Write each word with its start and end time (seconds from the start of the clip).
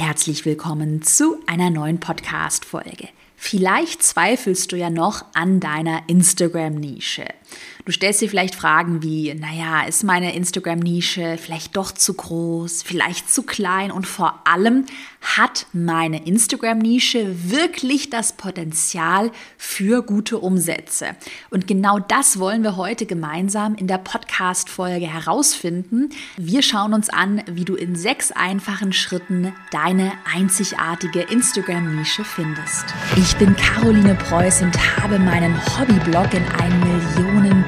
herzlich 0.00 0.46
willkommen 0.46 1.02
zu 1.02 1.36
einer 1.46 1.68
neuen 1.68 2.00
Podcast-Folge. 2.00 3.10
Vielleicht 3.36 4.02
zweifelst 4.02 4.72
du 4.72 4.76
ja 4.76 4.88
noch 4.88 5.26
an 5.34 5.60
deiner 5.60 6.04
Instagram-Nische. 6.06 7.26
Du 7.84 7.92
stellst 7.92 8.20
dir 8.20 8.28
vielleicht 8.28 8.54
Fragen 8.54 9.02
wie, 9.02 9.34
naja, 9.34 9.82
ist 9.82 10.04
meine 10.04 10.34
Instagram-Nische 10.34 11.38
vielleicht 11.38 11.76
doch 11.76 11.92
zu 11.92 12.14
groß, 12.14 12.82
vielleicht 12.82 13.30
zu 13.30 13.42
klein 13.42 13.90
und 13.90 14.06
vor 14.06 14.42
allem, 14.44 14.84
hat 15.20 15.66
meine 15.72 16.26
Instagram-Nische 16.26 17.50
wirklich 17.50 18.08
das 18.10 18.32
Potenzial 18.32 19.30
für 19.58 20.02
gute 20.02 20.38
Umsätze? 20.38 21.08
Und 21.50 21.66
genau 21.66 21.98
das 21.98 22.38
wollen 22.38 22.62
wir 22.62 22.76
heute 22.76 23.06
gemeinsam 23.06 23.74
in 23.74 23.86
der 23.86 23.98
Podcast-Folge 23.98 25.06
herausfinden. 25.06 26.10
Wir 26.36 26.62
schauen 26.62 26.94
uns 26.94 27.10
an, 27.10 27.42
wie 27.46 27.64
du 27.64 27.74
in 27.74 27.96
sechs 27.96 28.32
einfachen 28.32 28.92
Schritten 28.92 29.52
deine 29.72 30.12
einzigartige 30.34 31.20
Instagram-Nische 31.20 32.24
findest. 32.24 32.86
Ich 33.16 33.36
bin 33.36 33.54
Caroline 33.56 34.14
Preuß 34.14 34.62
und 34.62 34.96
habe 34.96 35.18
meinen 35.18 35.54
Hobbyblog 35.78 36.32
in 36.32 36.44
ein 36.60 36.80
Millionen 36.80 37.39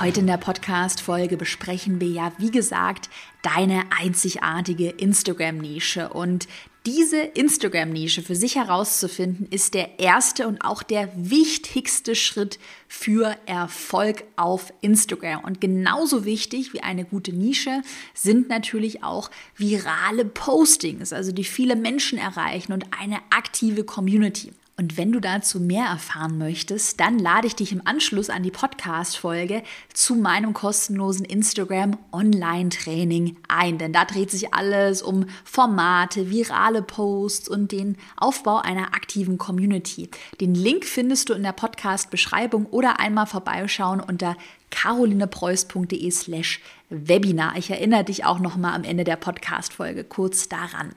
Heute 0.00 0.20
in 0.20 0.26
der 0.26 0.38
Podcast-Folge 0.38 1.36
besprechen 1.36 2.00
wir 2.00 2.08
ja, 2.08 2.32
wie 2.38 2.50
gesagt, 2.50 3.10
deine 3.42 3.82
einzigartige 3.90 4.88
Instagram-Nische. 4.88 6.08
Und 6.08 6.48
diese 6.86 7.18
Instagram-Nische 7.18 8.22
für 8.22 8.34
sich 8.34 8.56
herauszufinden, 8.56 9.46
ist 9.50 9.74
der 9.74 9.98
erste 9.98 10.48
und 10.48 10.62
auch 10.62 10.82
der 10.82 11.10
wichtigste 11.16 12.14
Schritt 12.14 12.58
für 12.88 13.36
Erfolg 13.44 14.24
auf 14.36 14.72
Instagram. 14.80 15.44
Und 15.44 15.60
genauso 15.60 16.24
wichtig 16.24 16.72
wie 16.72 16.82
eine 16.82 17.04
gute 17.04 17.34
Nische 17.34 17.82
sind 18.14 18.48
natürlich 18.48 19.04
auch 19.04 19.30
virale 19.54 20.24
Postings, 20.24 21.12
also 21.12 21.30
die 21.30 21.44
viele 21.44 21.76
Menschen 21.76 22.16
erreichen 22.16 22.72
und 22.72 22.86
eine 22.98 23.18
aktive 23.28 23.84
Community. 23.84 24.54
Und 24.80 24.96
wenn 24.96 25.12
du 25.12 25.20
dazu 25.20 25.60
mehr 25.60 25.84
erfahren 25.84 26.38
möchtest, 26.38 27.00
dann 27.00 27.18
lade 27.18 27.46
ich 27.46 27.54
dich 27.54 27.70
im 27.70 27.86
Anschluss 27.86 28.30
an 28.30 28.42
die 28.42 28.50
Podcast-Folge 28.50 29.62
zu 29.92 30.14
meinem 30.14 30.54
kostenlosen 30.54 31.26
Instagram 31.26 31.98
Online-Training 32.12 33.36
ein. 33.46 33.76
Denn 33.76 33.92
da 33.92 34.06
dreht 34.06 34.30
sich 34.30 34.54
alles 34.54 35.02
um 35.02 35.26
Formate, 35.44 36.30
virale 36.30 36.80
Posts 36.80 37.50
und 37.50 37.72
den 37.72 37.98
Aufbau 38.16 38.56
einer 38.56 38.94
aktiven 38.94 39.36
Community. 39.36 40.08
Den 40.40 40.54
Link 40.54 40.86
findest 40.86 41.28
du 41.28 41.34
in 41.34 41.42
der 41.42 41.52
Podcast-Beschreibung 41.52 42.64
oder 42.64 43.00
einmal 43.00 43.26
vorbeischauen 43.26 44.00
unter 44.00 44.34
carolinepreuß.de 44.70 46.10
slash 46.10 46.62
Webinar. 46.88 47.58
Ich 47.58 47.68
erinnere 47.68 48.04
dich 48.04 48.24
auch 48.24 48.38
nochmal 48.38 48.74
am 48.74 48.84
Ende 48.84 49.04
der 49.04 49.16
Podcast-Folge 49.16 50.04
kurz 50.04 50.48
daran. 50.48 50.94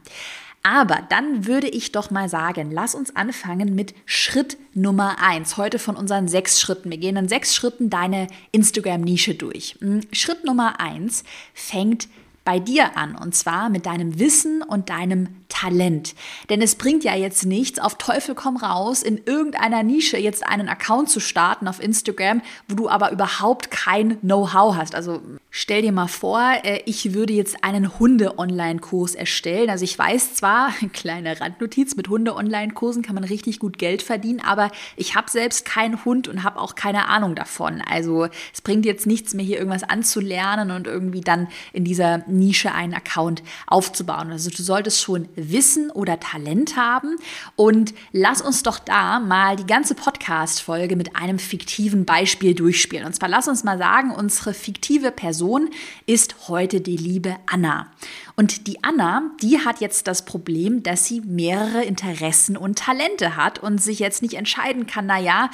Aber 0.63 1.03
dann 1.09 1.45
würde 1.45 1.67
ich 1.67 1.91
doch 1.91 2.09
mal 2.09 2.29
sagen, 2.29 2.71
lass 2.71 2.95
uns 2.95 3.13
anfangen 3.17 3.75
mit 3.75 3.93
Schritt 4.05 4.57
Nummer 4.73 5.17
eins. 5.21 5.57
Heute 5.57 5.77
von 5.77 5.97
unseren 5.97 6.29
sechs 6.29 6.61
Schritten. 6.61 6.89
Wir 6.89 6.97
gehen 6.97 7.17
in 7.17 7.27
sechs 7.27 7.53
Schritten 7.53 7.89
deine 7.89 8.27
Instagram-Nische 8.53 9.35
durch. 9.35 9.75
Hm, 9.79 10.01
Schritt 10.13 10.45
Nummer 10.45 10.79
eins 10.79 11.25
fängt 11.53 12.07
bei 12.45 12.59
dir 12.59 12.97
an 12.97 13.15
und 13.15 13.35
zwar 13.35 13.69
mit 13.69 13.85
deinem 13.85 14.19
Wissen 14.19 14.62
und 14.67 14.89
deinem 14.89 15.29
Talent. 15.49 16.15
Denn 16.49 16.61
es 16.61 16.75
bringt 16.75 17.03
ja 17.03 17.15
jetzt 17.15 17.45
nichts, 17.45 17.79
auf 17.79 17.97
Teufel 17.97 18.35
komm 18.35 18.57
raus, 18.57 19.03
in 19.03 19.21
irgendeiner 19.25 19.83
Nische 19.83 20.17
jetzt 20.17 20.45
einen 20.45 20.67
Account 20.67 21.09
zu 21.09 21.19
starten 21.19 21.67
auf 21.67 21.81
Instagram, 21.81 22.41
wo 22.67 22.75
du 22.75 22.89
aber 22.89 23.11
überhaupt 23.11 23.69
kein 23.69 24.19
Know-how 24.21 24.75
hast. 24.75 24.95
Also 24.95 25.21
stell 25.51 25.83
dir 25.83 25.91
mal 25.91 26.07
vor, 26.07 26.41
äh, 26.63 26.81
ich 26.85 27.13
würde 27.13 27.33
jetzt 27.33 27.63
einen 27.63 27.99
Hunde-Online-Kurs 27.99 29.15
erstellen. 29.15 29.69
Also 29.69 29.83
ich 29.83 29.97
weiß 29.97 30.33
zwar, 30.35 30.73
kleine 30.93 31.39
Randnotiz, 31.39 31.95
mit 31.95 32.09
Hunde-Online-Kursen 32.09 33.03
kann 33.03 33.15
man 33.15 33.23
richtig 33.23 33.59
gut 33.59 33.77
Geld 33.77 34.01
verdienen, 34.01 34.39
aber 34.39 34.71
ich 34.97 35.15
habe 35.15 35.29
selbst 35.29 35.65
keinen 35.65 36.03
Hund 36.03 36.27
und 36.27 36.43
habe 36.43 36.59
auch 36.59 36.75
keine 36.75 37.07
Ahnung 37.07 37.35
davon. 37.35 37.81
Also 37.81 38.27
es 38.53 38.61
bringt 38.61 38.85
jetzt 38.85 39.05
nichts 39.05 39.33
mehr 39.33 39.45
hier 39.45 39.59
irgendwas 39.59 39.83
anzulernen 39.83 40.71
und 40.71 40.87
irgendwie 40.87 41.21
dann 41.21 41.47
in 41.73 41.83
dieser 41.83 42.19
Nische 42.27 42.73
einen 42.73 42.93
Account 42.93 43.43
aufzubauen. 43.67 44.31
Also 44.31 44.49
du 44.53 44.63
solltest 44.63 45.01
schon 45.01 45.27
Wissen 45.35 45.89
oder 45.91 46.19
Talent 46.19 46.77
haben 46.77 47.15
und 47.55 47.93
lass 48.11 48.41
uns 48.41 48.63
doch 48.63 48.79
da 48.79 49.19
mal 49.19 49.55
die 49.55 49.65
ganze 49.65 49.95
Podcast-Folge 49.95 50.95
mit 50.95 51.15
einem 51.15 51.39
fiktiven 51.39 52.05
Beispiel 52.05 52.53
durchspielen. 52.55 53.05
Und 53.05 53.13
zwar 53.13 53.29
lass 53.29 53.47
uns 53.47 53.63
mal 53.63 53.77
sagen, 53.77 54.11
unsere 54.11 54.53
fiktive 54.53 55.11
Person 55.11 55.69
ist 56.05 56.47
heute 56.47 56.81
die 56.81 56.97
liebe 56.97 57.35
Anna. 57.45 57.91
Und 58.35 58.67
die 58.67 58.83
Anna, 58.83 59.31
die 59.41 59.59
hat 59.59 59.79
jetzt 59.79 60.07
das 60.07 60.25
Problem, 60.25 60.81
dass 60.81 61.05
sie 61.05 61.21
mehrere 61.21 61.83
Interessen 61.83 62.57
und 62.57 62.79
Talente 62.79 63.35
hat 63.35 63.59
und 63.59 63.81
sich 63.81 63.99
jetzt 63.99 64.21
nicht 64.23 64.33
entscheiden 64.33 64.87
kann, 64.87 65.05
naja, 65.05 65.49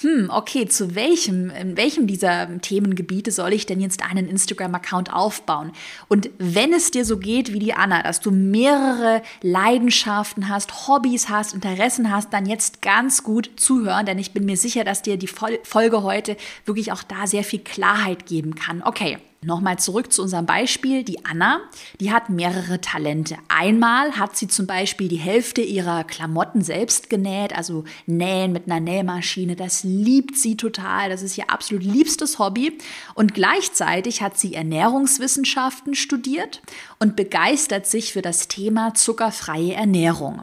hm, 0.00 0.30
okay, 0.30 0.66
zu 0.66 0.94
welchem, 0.94 1.50
in 1.50 1.76
welchem 1.76 2.06
dieser 2.06 2.60
Themengebiete 2.60 3.30
soll 3.30 3.52
ich 3.52 3.66
denn 3.66 3.80
jetzt 3.80 4.02
einen 4.02 4.26
Instagram-Account 4.26 5.12
aufbauen? 5.12 5.72
Und 6.08 6.30
wenn 6.38 6.72
es 6.72 6.90
dir 6.90 7.04
so 7.04 7.18
geht 7.18 7.52
wie 7.52 7.58
die 7.58 7.74
Anna, 7.74 8.02
dass 8.02 8.20
du 8.20 8.30
mehrere 8.30 9.22
Leidenschaften 9.42 10.48
hast, 10.48 10.88
Hobbys 10.88 11.28
hast, 11.28 11.52
Interessen 11.52 12.10
hast, 12.10 12.32
dann 12.32 12.46
jetzt 12.46 12.80
ganz 12.80 13.22
gut 13.22 13.50
zuhören, 13.56 14.06
denn 14.06 14.18
ich 14.18 14.32
bin 14.32 14.46
mir 14.46 14.56
sicher, 14.56 14.84
dass 14.84 15.02
dir 15.02 15.18
die 15.18 15.28
Folge 15.28 16.02
heute 16.02 16.36
wirklich 16.64 16.90
auch 16.92 17.02
da 17.02 17.26
sehr 17.26 17.44
viel 17.44 17.60
Klarheit 17.60 18.26
geben 18.26 18.54
kann. 18.54 18.82
Okay. 18.82 19.18
Nochmal 19.44 19.76
zurück 19.80 20.12
zu 20.12 20.22
unserem 20.22 20.46
Beispiel. 20.46 21.02
Die 21.02 21.24
Anna, 21.24 21.60
die 21.98 22.12
hat 22.12 22.30
mehrere 22.30 22.80
Talente. 22.80 23.36
Einmal 23.48 24.12
hat 24.12 24.36
sie 24.36 24.46
zum 24.46 24.68
Beispiel 24.68 25.08
die 25.08 25.16
Hälfte 25.16 25.62
ihrer 25.62 26.04
Klamotten 26.04 26.62
selbst 26.62 27.10
genäht, 27.10 27.52
also 27.52 27.82
nähen 28.06 28.52
mit 28.52 28.66
einer 28.66 28.78
Nähmaschine. 28.78 29.56
Das 29.56 29.82
liebt 29.82 30.36
sie 30.36 30.56
total. 30.56 31.10
Das 31.10 31.22
ist 31.22 31.36
ihr 31.36 31.50
absolut 31.50 31.82
liebstes 31.82 32.38
Hobby. 32.38 32.78
Und 33.14 33.34
gleichzeitig 33.34 34.22
hat 34.22 34.38
sie 34.38 34.54
Ernährungswissenschaften 34.54 35.96
studiert 35.96 36.62
und 37.00 37.16
begeistert 37.16 37.88
sich 37.88 38.12
für 38.12 38.22
das 38.22 38.46
Thema 38.46 38.94
zuckerfreie 38.94 39.74
Ernährung. 39.74 40.42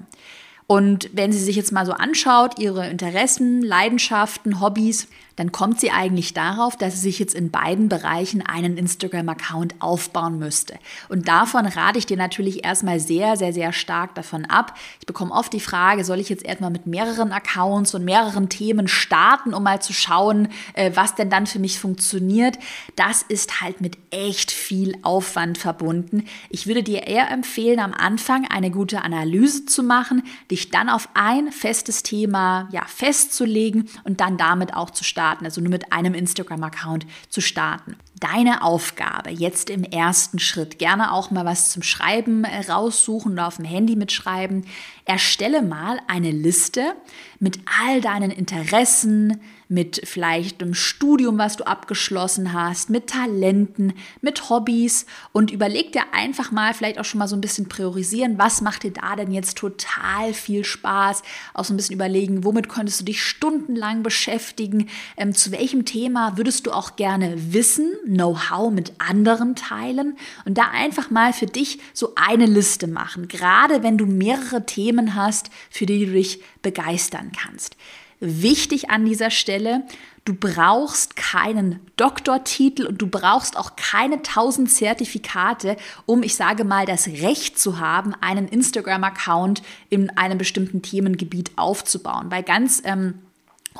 Und 0.68 1.10
wenn 1.14 1.32
sie 1.32 1.40
sich 1.40 1.56
jetzt 1.56 1.72
mal 1.72 1.88
so 1.88 1.94
anschaut, 1.94 2.60
ihre 2.60 2.88
Interessen, 2.88 3.64
Leidenschaften, 3.64 4.62
Hobbys, 4.62 5.08
dann 5.40 5.54
kommt 5.54 5.80
sie 5.80 5.90
eigentlich 5.90 6.34
darauf, 6.34 6.76
dass 6.76 6.96
sie 6.96 7.00
sich 7.00 7.18
jetzt 7.18 7.34
in 7.34 7.50
beiden 7.50 7.88
Bereichen 7.88 8.42
einen 8.42 8.76
Instagram-Account 8.76 9.76
aufbauen 9.80 10.38
müsste. 10.38 10.78
Und 11.08 11.30
davon 11.30 11.66
rate 11.66 11.98
ich 11.98 12.06
dir 12.06 12.18
natürlich 12.18 12.66
erstmal 12.66 13.00
sehr, 13.00 13.38
sehr, 13.38 13.54
sehr 13.54 13.72
stark 13.72 14.16
davon 14.16 14.44
ab. 14.44 14.78
Ich 15.00 15.06
bekomme 15.06 15.32
oft 15.32 15.54
die 15.54 15.62
Frage, 15.62 16.04
soll 16.04 16.20
ich 16.20 16.28
jetzt 16.28 16.44
erstmal 16.44 16.72
mit 16.72 16.88
mehreren 16.88 17.32
Accounts 17.32 17.96
und 17.96 18.04
mehreren 18.04 18.50
Themen 18.50 18.90
starten, 18.90 19.54
um 19.54 19.64
mal 19.64 19.82
zu 19.82 19.94
schauen, 19.94 20.50
äh, 20.74 20.92
was 20.96 21.16
denn 21.16 21.30
dann 21.30 21.48
für 21.48 21.60
mich 21.60 21.80
funktioniert. 21.80 22.60
Das 22.98 23.22
ist 23.22 23.62
halt 23.62 23.80
mit 23.80 23.98
echt 24.12 24.52
viel 24.52 24.98
Aufwand 25.04 25.58
verbunden. 25.58 26.26
Ich 26.50 26.68
würde 26.68 26.84
dir 26.84 27.08
eher 27.08 27.32
empfehlen, 27.32 27.80
am 27.80 27.94
Anfang 27.94 28.46
eine 28.46 28.72
gute 28.72 29.04
Analyse 29.04 29.66
zu 29.66 29.84
machen, 29.84 30.24
dich 30.52 30.70
dann 30.70 30.90
auf 30.90 31.08
ein 31.14 31.54
festes 31.54 32.04
Thema 32.04 32.68
ja, 32.74 32.84
festzulegen 32.88 33.88
und 34.04 34.20
dann 34.20 34.36
damit 34.36 34.74
auch 34.74 34.90
zu 34.90 35.06
starten 35.06 35.29
starten, 35.30 35.46
also 35.46 35.62
nur 35.62 35.70
mit 35.70 35.92
einem 35.92 36.14
Instagram-Account 36.14 37.06
zu 37.30 37.42
starten. 37.42 37.96
Deine 38.20 38.64
Aufgabe 38.64 39.30
jetzt 39.30 39.70
im 39.70 39.84
ersten 39.84 40.40
Schritt, 40.40 40.78
gerne 40.78 41.14
auch 41.14 41.32
mal 41.32 41.46
was 41.46 41.70
zum 41.70 41.84
Schreiben 41.84 42.44
äh, 42.44 42.70
raussuchen 42.70 43.32
oder 43.34 43.48
auf 43.48 43.56
dem 43.56 43.66
Handy 43.66 43.96
mitschreiben. 43.96 44.66
Erstelle 45.06 45.62
mal 45.62 46.00
eine 46.08 46.32
Liste 46.32 46.96
mit 47.40 47.60
all 47.82 48.02
deinen 48.02 48.32
Interessen, 48.32 49.40
mit 49.70 50.02
vielleicht 50.04 50.62
einem 50.62 50.74
Studium, 50.74 51.38
was 51.38 51.56
du 51.56 51.64
abgeschlossen 51.64 52.54
hast, 52.54 52.90
mit 52.90 53.08
Talenten, 53.08 53.94
mit 54.20 54.50
Hobbys. 54.50 55.06
Und 55.32 55.52
überleg 55.52 55.94
dir 55.94 56.12
einfach 56.12 56.52
mal, 56.52 56.74
vielleicht 56.74 57.00
auch 57.00 57.06
schon 57.06 57.20
mal 57.20 57.28
so 57.28 57.36
ein 57.36 57.42
bisschen 57.42 57.70
priorisieren, 57.70 58.40
was 58.40 58.62
macht 58.62 58.84
dir 58.84 58.92
da 58.92 59.16
denn 59.16 59.32
jetzt 59.32 59.58
total 59.58 60.34
viel 60.34 60.66
Spaß, 60.66 61.22
auch 61.54 61.64
so 61.64 61.74
ein 61.74 61.78
bisschen 61.78 61.94
überlegen, 61.96 62.44
womit 62.44 62.68
könntest 62.68 63.00
du 63.00 63.06
dich 63.06 63.24
stundenlang 63.24 64.02
beschäftigen, 64.02 64.90
ähm, 65.16 65.36
zu 65.36 65.52
welchem 65.52 65.86
Thema 65.86 66.36
würdest 66.36 66.66
du 66.66 66.72
auch 66.72 66.96
gerne 66.96 67.36
wissen, 67.54 67.92
Know-how 68.10 68.72
mit 68.72 68.94
anderen 68.98 69.56
teilen 69.56 70.18
und 70.46 70.58
da 70.58 70.70
einfach 70.72 71.12
mal 71.12 71.34
für 71.34 71.46
dich 71.46 71.80
so 71.94 72.14
eine 72.16 72.46
Liste 72.46 72.88
machen, 72.88 73.28
gerade 73.28 73.84
wenn 73.84 73.98
du 73.98 74.06
mehrere 74.06 74.66
Themen 74.66 75.16
hast, 75.16 75.50
für 75.70 75.86
die 75.86 76.06
du 76.06 76.12
dich 76.14 76.42
begeistern 76.62 77.32
kannst. 77.32 77.78
Wichtig 78.20 78.90
an 78.90 79.06
dieser 79.06 79.32
Stelle, 79.32 79.84
du 80.26 80.34
brauchst 80.34 81.16
keinen 81.16 81.80
Doktortitel 81.96 82.86
und 82.86 83.02
du 83.02 83.08
brauchst 83.08 83.58
auch 83.58 83.78
keine 83.78 84.22
tausend 84.22 84.70
Zertifikate, 84.70 85.78
um, 86.06 86.22
ich 86.22 86.36
sage 86.36 86.66
mal, 86.66 86.86
das 86.86 87.08
Recht 87.08 87.58
zu 87.58 87.80
haben, 87.80 88.14
einen 88.20 88.48
Instagram-Account 88.50 89.62
in 89.90 90.10
einem 90.18 90.38
bestimmten 90.38 90.82
Themengebiet 90.82 91.52
aufzubauen. 91.56 92.30
Weil 92.30 92.44
ganz 92.44 92.82
ähm, 92.84 93.20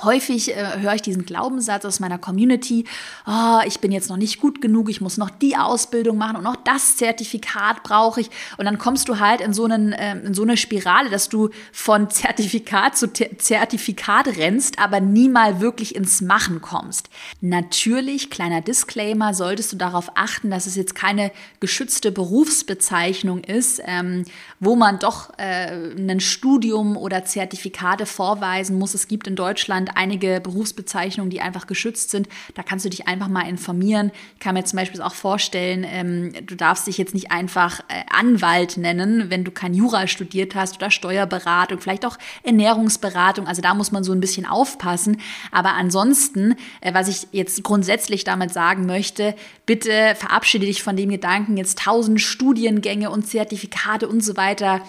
Häufig 0.04 0.56
äh, 0.56 0.80
höre 0.80 0.94
ich 0.94 1.02
diesen 1.02 1.26
Glaubenssatz 1.26 1.84
aus 1.84 2.00
meiner 2.00 2.20
Community, 2.20 2.86
oh, 3.26 3.60
ich 3.66 3.80
bin 3.80 3.92
jetzt 3.92 4.10
noch 4.10 4.18
nicht 4.18 4.40
gut 4.40 4.62
genug, 4.62 4.90
ich 4.90 5.02
muss 5.02 5.18
noch 5.18 5.32
die 5.32 5.58
Ausbildung 5.58 6.18
machen 6.18 6.38
und 6.38 6.44
noch 6.44 6.56
das 6.56 6.96
Zertifikat 6.96 7.84
brauche 7.84 8.22
ich. 8.22 8.30
Und 8.58 8.66
dann 8.66 8.78
kommst 8.78 9.10
du 9.10 9.20
halt 9.20 9.42
in 9.42 9.52
so, 9.52 9.66
einen, 9.66 9.92
äh, 9.92 10.18
in 10.20 10.34
so 10.34 10.44
eine 10.44 10.58
Spirale, 10.58 11.10
dass 11.10 11.28
du 11.28 11.50
von 11.74 12.10
Zertifikat 12.10 12.98
zu 12.98 13.08
T 13.12 13.38
Zertifikat 13.38 14.28
rennst, 14.38 14.80
aber 14.80 15.00
nie 15.00 15.28
mal 15.28 15.60
wirklich 15.60 15.96
ins 15.96 16.22
Machen 16.22 16.62
kommst. 16.62 17.10
Natürlich, 17.42 18.30
kleiner 18.30 18.62
Disclaimer, 18.62 19.34
solltest 19.34 19.74
du 19.74 19.78
darauf 19.78 20.12
achten, 20.16 20.50
dass 20.52 20.66
es 20.66 20.76
jetzt 20.76 20.94
keine 20.94 21.32
geschützte 21.60 22.12
Berufsbezeichnung 22.12 23.44
ist, 23.44 23.82
ähm, 23.86 24.24
wo 24.60 24.76
man 24.76 25.00
doch 25.00 25.32
äh, 25.38 25.92
ein 25.98 26.20
Studium 26.20 26.96
oder 26.96 27.26
Zertifikate 27.26 28.06
vorweisen 28.06 28.78
muss. 28.78 28.94
Es 28.94 29.08
gibt 29.08 29.28
in 29.28 29.36
Deutschland 29.36 29.79
einige 29.88 30.42
Berufsbezeichnungen, 30.42 31.30
die 31.30 31.42
einfach 31.42 31.68
geschützt 31.68 32.12
sind. 32.12 32.28
Da 32.56 32.64
kannst 32.64 32.86
du 32.86 32.90
dich 32.90 33.08
einfach 33.08 33.28
mal 33.28 33.48
informieren. 33.48 34.12
Ich 34.34 34.40
kann 34.40 34.56
mir 34.56 34.64
zum 34.64 34.78
Beispiel 34.78 35.02
auch 35.02 35.14
vorstellen, 35.14 35.86
ähm, 35.88 36.34
du 36.46 36.56
darfst 36.56 36.88
dich 36.88 36.98
jetzt 36.98 37.14
nicht 37.14 37.32
einfach 37.32 37.80
äh, 37.82 38.04
Anwalt 38.10 38.78
nennen, 38.78 39.30
wenn 39.30 39.44
du 39.44 39.52
kein 39.52 39.74
Jura 39.74 40.08
studiert 40.08 40.56
hast 40.56 40.78
oder 40.78 40.92
Steuerberatung, 40.92 41.80
vielleicht 41.80 42.06
auch 42.06 42.18
Ernährungsberatung. 42.44 43.48
Also 43.48 43.62
da 43.62 43.74
muss 43.74 43.92
man 43.92 44.04
so 44.04 44.12
ein 44.12 44.20
bisschen 44.20 44.46
aufpassen. 44.46 45.22
Aber 45.52 45.74
ansonsten, 45.74 46.56
äh, 46.82 46.94
was 46.94 47.08
ich 47.08 47.28
jetzt 47.32 47.64
grundsätzlich 47.64 48.24
damit 48.24 48.54
sagen 48.54 48.86
möchte, 48.86 49.36
bitte 49.66 50.16
verabschiede 50.16 50.66
dich 50.66 50.84
von 50.84 50.96
dem 50.96 51.10
Gedanken, 51.10 51.58
jetzt 51.58 51.80
tausend 51.80 52.22
Studiengänge 52.22 53.10
und 53.10 53.28
Zertifikate 53.28 54.08
und 54.08 54.24
so 54.24 54.36
weiter 54.36 54.82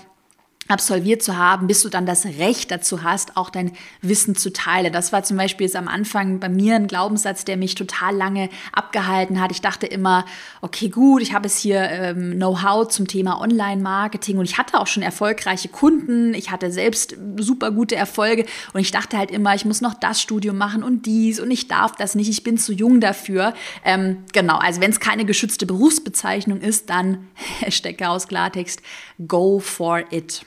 absolviert 0.71 1.23
zu 1.23 1.37
haben, 1.37 1.67
bis 1.67 1.83
du 1.83 1.89
dann 1.89 2.07
das 2.07 2.25
Recht 2.25 2.71
dazu 2.71 3.03
hast, 3.03 3.37
auch 3.37 3.51
dein 3.51 3.73
Wissen 4.03 4.37
zu 4.37 4.53
teilen. 4.53 4.93
Das 4.93 5.13
war 5.13 5.23
zum 5.23 5.37
Beispiel 5.37 5.67
jetzt 5.67 5.77
am 5.77 5.89
Anfang 5.89 6.41
bei 6.41 6.49
mir 6.49 6.77
ein 6.77 6.87
Glaubenssatz, 6.87 7.45
der 7.45 7.57
mich 7.57 7.75
total 7.75 8.15
lange 8.15 8.49
abgehalten 8.73 9.41
hat. 9.41 9.51
Ich 9.51 9.61
dachte 9.61 9.87
immer, 9.87 10.25
okay, 10.61 10.89
gut, 10.89 11.23
ich 11.23 11.33
habe 11.33 11.47
es 11.47 11.57
hier 11.57 11.81
ähm, 11.81 12.33
Know-how 12.33 12.89
zum 12.89 13.07
Thema 13.07 13.41
Online-Marketing 13.41 14.39
und 14.39 14.45
ich 14.45 14.59
hatte 14.59 14.79
auch 14.79 14.87
schon 14.87 15.03
erfolgreiche 15.03 15.69
Kunden. 15.69 16.35
Ich 16.35 16.51
hatte 16.51 16.71
selbst 16.71 17.17
super 17.39 17.71
gute 17.71 17.97
Erfolge 17.97 18.47
und 18.73 18.81
ich 18.81 18.91
dachte 18.91 19.19
halt 19.19 19.31
immer, 19.31 19.55
ich 19.55 19.65
muss 19.65 19.81
noch 19.81 19.95
das 19.95 20.21
Studium 20.21 20.57
machen 20.57 20.83
und 20.83 21.07
dies 21.07 21.41
und 21.41 21.51
ich 21.51 21.69
darf 21.69 21.97
das 21.97 22.15
nicht, 22.15 22.29
ich 22.29 22.45
bin 22.45 22.59
zu 22.59 22.73
jung 22.73 23.01
dafür. 23.01 23.55
Ähm, 23.85 24.19
genau, 24.33 24.59
also 24.59 24.81
wenn 24.81 24.91
es 24.91 25.01
keine 25.01 25.25
geschützte 25.25 25.67
Berufsbezeichnung 25.67 26.61
ist, 26.61 26.91
dann 26.91 27.29
Hashtag 27.61 28.03
aus 28.03 28.29
Klartext, 28.29 28.83
go 29.27 29.59
for 29.59 30.05
it. 30.11 30.45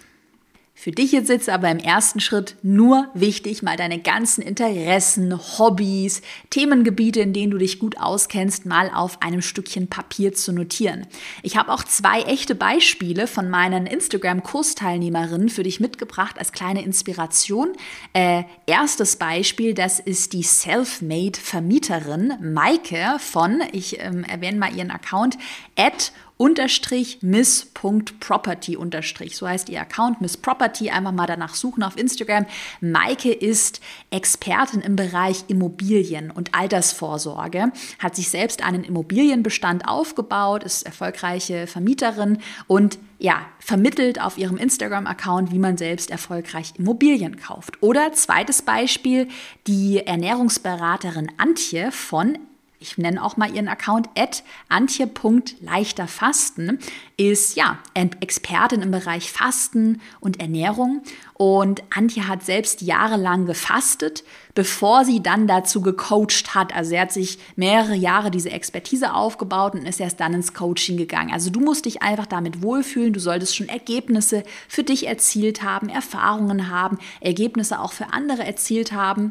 Für 0.83 0.91
dich 0.91 1.13
jetzt 1.13 1.29
ist 1.29 1.47
aber 1.47 1.71
im 1.71 1.77
ersten 1.77 2.19
Schritt 2.19 2.57
nur 2.61 3.07
wichtig, 3.13 3.63
mal 3.63 3.77
deine 3.77 3.99
ganzen 3.99 4.41
Interessen, 4.41 5.33
Hobbys, 5.57 6.21
Themengebiete, 6.49 7.21
in 7.21 7.31
denen 7.31 7.51
du 7.51 7.57
dich 7.57 7.79
gut 7.79 7.97
auskennst, 7.97 8.65
mal 8.65 8.91
auf 8.93 9.21
einem 9.21 9.41
Stückchen 9.41 9.87
Papier 9.87 10.33
zu 10.33 10.51
notieren. 10.51 11.07
Ich 11.41 11.55
habe 11.55 11.71
auch 11.71 11.85
zwei 11.85 12.23
echte 12.23 12.53
Beispiele 12.53 13.27
von 13.27 13.49
meinen 13.49 13.85
Instagram-Kursteilnehmerinnen 13.85 15.47
für 15.47 15.63
dich 15.63 15.79
mitgebracht 15.79 16.37
als 16.37 16.51
kleine 16.51 16.83
Inspiration. 16.83 17.69
Äh, 18.11 18.43
erstes 18.65 19.15
Beispiel, 19.15 19.73
das 19.73 20.01
ist 20.01 20.33
die 20.33 20.43
Self-Made-Vermieterin 20.43 22.33
Maike 22.41 23.19
von, 23.19 23.61
ich 23.71 24.01
ähm, 24.01 24.25
erwähne 24.25 24.57
mal 24.57 24.75
ihren 24.75 24.91
Account, 24.91 25.37
at 25.77 26.11
unterstrich 26.43 27.19
miss.property 27.21 28.75
unterstrich. 28.75 29.37
So 29.37 29.47
heißt 29.47 29.69
ihr 29.69 29.79
Account, 29.79 30.19
Miss 30.19 30.35
Property. 30.35 30.89
Einfach 30.89 31.13
mal 31.13 31.25
danach 31.25 31.55
suchen 31.55 31.83
auf 31.83 31.95
Instagram. 31.95 32.45
Maike 32.81 33.31
ist 33.31 33.79
Expertin 34.09 34.81
im 34.81 34.97
Bereich 34.97 35.45
Immobilien 35.47 36.31
und 36.31 36.53
Altersvorsorge, 36.53 37.71
hat 37.97 38.17
sich 38.17 38.29
selbst 38.29 38.61
einen 38.61 38.83
Immobilienbestand 38.83 39.87
aufgebaut, 39.87 40.65
ist 40.65 40.83
erfolgreiche 40.83 41.65
Vermieterin 41.65 42.39
und 42.67 42.99
ja, 43.19 43.45
vermittelt 43.59 44.19
auf 44.19 44.37
ihrem 44.37 44.57
Instagram-Account, 44.57 45.49
wie 45.53 45.59
man 45.59 45.77
selbst 45.77 46.11
erfolgreich 46.11 46.73
Immobilien 46.77 47.37
kauft. 47.37 47.81
Oder 47.81 48.11
zweites 48.11 48.63
Beispiel, 48.63 49.29
die 49.65 50.05
Ernährungsberaterin 50.05 51.31
Antje 51.37 51.93
von 51.93 52.37
ich 52.83 52.97
nenne 52.97 53.23
auch 53.23 53.37
mal 53.37 53.55
ihren 53.55 53.69
Account, 53.69 54.09
at 54.15 54.43
antje.leichterfasten, 54.67 56.79
ist 57.15 57.55
ja 57.55 57.77
Expertin 57.93 58.81
im 58.81 58.91
Bereich 58.91 59.31
Fasten 59.31 60.01
und 60.19 60.41
Ernährung. 60.41 61.01
Und 61.33 61.81
Antje 61.95 62.27
hat 62.27 62.43
selbst 62.43 62.81
jahrelang 62.81 63.45
gefastet, 63.45 64.25
bevor 64.53 65.05
sie 65.05 65.23
dann 65.23 65.47
dazu 65.47 65.81
gecoacht 65.81 66.53
hat. 66.53 66.75
Also 66.75 66.89
sie 66.89 66.99
hat 66.99 67.13
sich 67.13 67.39
mehrere 67.55 67.95
Jahre 67.95 68.31
diese 68.31 68.51
Expertise 68.51 69.13
aufgebaut 69.13 69.75
und 69.75 69.87
ist 69.87 70.01
erst 70.01 70.19
dann 70.19 70.33
ins 70.33 70.53
Coaching 70.53 70.97
gegangen. 70.97 71.31
Also 71.31 71.49
du 71.49 71.61
musst 71.61 71.85
dich 71.85 72.01
einfach 72.01 72.25
damit 72.25 72.61
wohlfühlen. 72.61 73.13
Du 73.13 73.21
solltest 73.21 73.55
schon 73.55 73.69
Ergebnisse 73.69 74.43
für 74.67 74.83
dich 74.83 75.07
erzielt 75.07 75.63
haben, 75.63 75.87
Erfahrungen 75.87 76.69
haben, 76.69 76.97
Ergebnisse 77.21 77.79
auch 77.79 77.93
für 77.93 78.11
andere 78.11 78.43
erzielt 78.43 78.91
haben. 78.91 79.29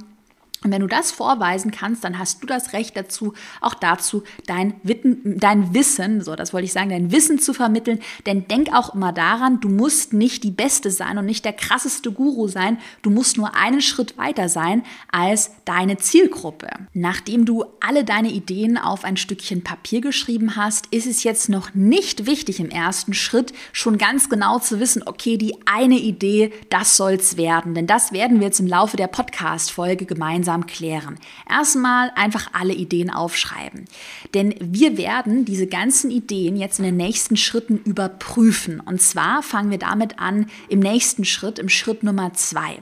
Und 0.64 0.70
wenn 0.70 0.80
du 0.80 0.86
das 0.86 1.10
vorweisen 1.10 1.70
kannst, 1.70 2.04
dann 2.04 2.18
hast 2.18 2.42
du 2.42 2.46
das 2.46 2.72
Recht 2.72 2.96
dazu, 2.96 3.34
auch 3.60 3.74
dazu 3.74 4.22
dein, 4.46 4.74
Witten, 4.82 5.38
dein 5.38 5.74
Wissen, 5.74 6.20
so 6.20 6.36
das 6.36 6.52
wollte 6.52 6.66
ich 6.66 6.72
sagen, 6.72 6.90
dein 6.90 7.10
Wissen 7.10 7.38
zu 7.38 7.52
vermitteln. 7.52 8.00
Denn 8.26 8.46
denk 8.46 8.72
auch 8.72 8.94
immer 8.94 9.12
daran, 9.12 9.60
du 9.60 9.68
musst 9.68 10.12
nicht 10.12 10.44
die 10.44 10.50
Beste 10.50 10.90
sein 10.90 11.18
und 11.18 11.26
nicht 11.26 11.44
der 11.44 11.52
krasseste 11.52 12.12
Guru 12.12 12.48
sein. 12.48 12.78
Du 13.02 13.10
musst 13.10 13.36
nur 13.36 13.56
einen 13.56 13.80
Schritt 13.80 14.16
weiter 14.16 14.48
sein 14.48 14.84
als 15.10 15.50
deine 15.64 15.96
Zielgruppe. 15.96 16.68
Nachdem 16.92 17.44
du 17.44 17.64
alle 17.80 18.04
deine 18.04 18.30
Ideen 18.30 18.78
auf 18.78 19.04
ein 19.04 19.16
Stückchen 19.16 19.64
Papier 19.64 20.00
geschrieben 20.00 20.56
hast, 20.56 20.86
ist 20.86 21.06
es 21.06 21.24
jetzt 21.24 21.48
noch 21.48 21.74
nicht 21.74 22.26
wichtig 22.26 22.60
im 22.60 22.70
ersten 22.70 23.14
Schritt 23.14 23.52
schon 23.72 23.98
ganz 23.98 24.28
genau 24.28 24.58
zu 24.58 24.78
wissen, 24.78 25.02
okay, 25.04 25.36
die 25.38 25.56
eine 25.66 25.98
Idee, 25.98 26.52
das 26.70 26.96
soll's 26.96 27.36
werden. 27.36 27.74
Denn 27.74 27.86
das 27.86 28.12
werden 28.12 28.38
wir 28.38 28.46
jetzt 28.46 28.60
im 28.60 28.66
Laufe 28.66 28.96
der 28.96 29.06
Podcast-Folge 29.06 30.06
gemeinsam 30.06 30.51
gemeinsam 30.52 30.66
klären. 30.66 31.18
Erstmal 31.48 32.10
einfach 32.14 32.50
alle 32.52 32.74
Ideen 32.74 33.10
aufschreiben. 33.10 33.86
Denn 34.34 34.54
wir 34.60 34.96
werden 34.96 35.44
diese 35.44 35.66
ganzen 35.66 36.10
Ideen 36.10 36.56
jetzt 36.56 36.78
in 36.78 36.84
den 36.84 36.96
nächsten 36.96 37.36
Schritten 37.36 37.78
überprüfen. 37.78 38.80
Und 38.80 39.00
zwar 39.00 39.42
fangen 39.42 39.70
wir 39.70 39.78
damit 39.78 40.18
an 40.18 40.46
im 40.68 40.80
nächsten 40.80 41.24
Schritt, 41.24 41.58
im 41.58 41.68
Schritt 41.68 42.02
Nummer 42.02 42.32
zwei. 42.34 42.78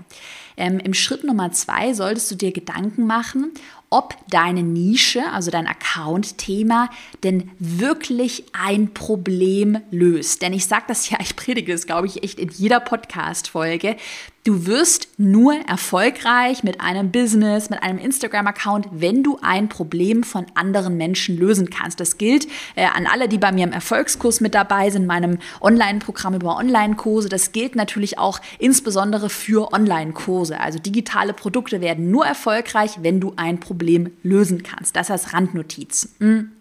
Ähm, 0.57 0.79
Im 0.79 0.93
Schritt 0.93 1.25
Nummer 1.25 1.53
zwei 1.53 1.95
solltest 1.95 2.31
du 2.31 2.35
dir 2.35 2.53
Gedanken 2.53 3.07
machen, 3.07 3.53
ob 3.89 4.15
deine 4.29 4.63
Nische, 4.63 5.23
also 5.33 5.51
dein 5.51 5.67
Account-Thema, 5.67 6.91
denn 7.25 7.51
wirklich 7.59 8.45
ein 8.53 8.93
Problem 8.93 9.79
löst. 9.91 10.43
Denn 10.43 10.53
ich 10.53 10.67
sage 10.67 10.85
das 10.89 11.09
ja, 11.09 11.19
ich 11.23 11.35
predige 11.35 11.73
das, 11.73 11.87
glaube 11.87 12.09
ich, 12.09 12.23
echt 12.23 12.39
in 12.39 12.51
jeder 12.51 12.81
Podcast-Folge. 12.81 13.97
Du 14.43 14.65
wirst 14.65 15.09
nur 15.19 15.53
erfolgreich 15.69 16.63
mit 16.63 16.81
einem 16.81 17.11
Business, 17.11 17.69
mit 17.69 17.83
einem 17.83 17.99
Instagram-Account, 17.99 18.89
wenn 18.91 19.23
du 19.23 19.39
ein 19.43 19.69
Problem 19.69 20.23
von 20.23 20.47
anderen 20.55 20.97
Menschen 20.97 21.37
lösen 21.37 21.69
kannst. 21.69 22.01
Das 22.01 22.17
gilt 22.17 22.49
äh, 22.75 22.87
an 22.87 23.07
alle, 23.07 23.29
die 23.29 23.37
bei 23.37 23.53
mir 23.53 23.65
im 23.65 23.73
Erfolgskurs 23.73 24.41
mit 24.41 24.55
dabei 24.55 24.89
sind, 24.89 25.07
meinem 25.07 25.41
Online-Programm 25.61 26.37
über 26.37 26.57
Online-Kurse. 26.57 27.29
Das 27.29 27.53
gilt 27.53 27.77
natürlich 27.77 28.19
auch 28.19 28.41
insbesondere 28.59 29.29
für 29.29 29.75
Online-Kurse. 29.75 30.59
Also 30.59 30.79
digitale 30.79 31.35
Produkte 31.35 31.83
werden 31.83 32.11
nur 32.11 32.25
erfolgreich, 32.25 32.93
wenn 33.03 33.21
du 33.21 33.35
ein 33.37 33.61
Problem 33.61 34.11
lösen 34.23 34.63
kannst. 34.63 34.97
Das 34.97 35.11
als 35.11 35.35
Randnotiz. 35.35 36.15
Mhm. 36.19 36.53